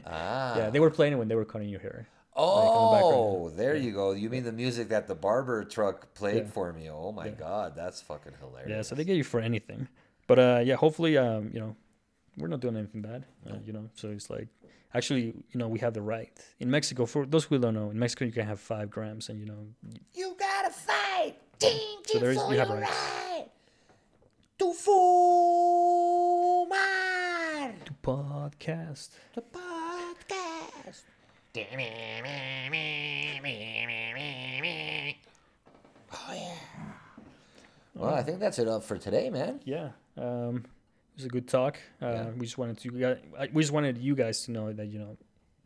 [0.06, 0.56] Ah.
[0.58, 2.06] yeah, they were playing it when they were cutting your hair.
[2.40, 4.12] Oh, there you go.
[4.12, 6.50] You mean the music that the barber truck played Yeah.
[6.56, 6.88] for me?
[6.90, 8.70] Oh my god, that's fucking hilarious.
[8.70, 9.88] Yeah, so they get you for anything.
[10.26, 11.74] But uh, yeah, hopefully, um, you know,
[12.36, 13.24] we're not doing anything bad.
[13.48, 14.48] Uh, you know, so it's like
[14.94, 17.06] actually, you know, we have the right in Mexico.
[17.06, 19.66] For those who don't know, in Mexico you can have five grams, and you know,
[20.14, 21.34] You gotta fight.
[21.58, 22.90] Team, So there is- you have rights.
[22.92, 23.27] right.
[24.58, 24.74] To fumar.
[27.84, 29.10] to podcast.
[29.36, 31.02] The podcast.
[36.10, 36.54] Oh, yeah.
[37.94, 39.60] Well, I think that's it up for today, man.
[39.64, 40.62] Yeah, um, it
[41.16, 41.78] was a good talk.
[42.02, 42.30] Uh, Yeah.
[42.30, 43.18] We just wanted to,
[43.52, 45.16] we just wanted you guys to know that you know.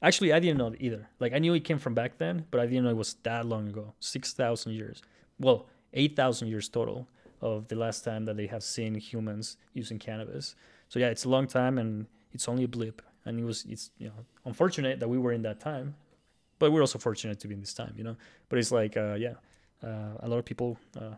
[0.03, 1.09] Actually, I didn't know either.
[1.19, 3.47] Like I knew it came from back then, but I didn't know it was that
[3.47, 3.95] long ago.
[4.01, 5.01] Six thousand years.
[5.39, 5.65] Well,
[5.95, 7.09] eight thousand years total
[7.43, 10.55] of the last time that they have seen humans using cannabis.
[10.89, 13.03] So yeah, it's a long time, and it's only a blip.
[13.25, 14.15] And it was, it's you know,
[14.45, 15.95] unfortunate that we were in that time,
[16.59, 18.17] but we're also fortunate to be in this time, you know.
[18.49, 19.35] But it's like, uh, yeah,
[19.83, 21.15] uh, a lot of people uh,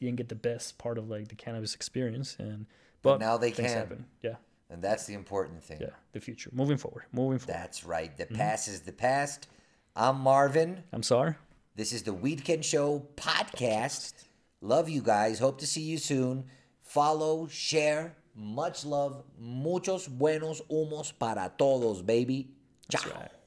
[0.00, 2.66] didn't get the best part of like the cannabis experience, and
[3.02, 3.64] but, now they can.
[3.66, 4.06] happen.
[4.22, 4.34] Yeah,
[4.70, 5.78] And that's the important thing.
[5.80, 7.60] yeah, the future, moving forward, moving forward.
[7.60, 8.10] That's right.
[8.16, 8.34] Mm-hmm.
[8.34, 9.48] The past is the past.
[9.94, 10.82] I'm Marvin.
[10.92, 11.34] I'm sorry.
[11.76, 14.14] This is the Weedkend Show podcast.
[14.60, 15.38] Love you guys.
[15.38, 16.44] Hope to see you soon.
[16.82, 18.16] Follow, share.
[18.34, 19.24] Much love.
[19.38, 22.50] Muchos buenos humos para todos, baby.
[22.90, 23.37] Ciao.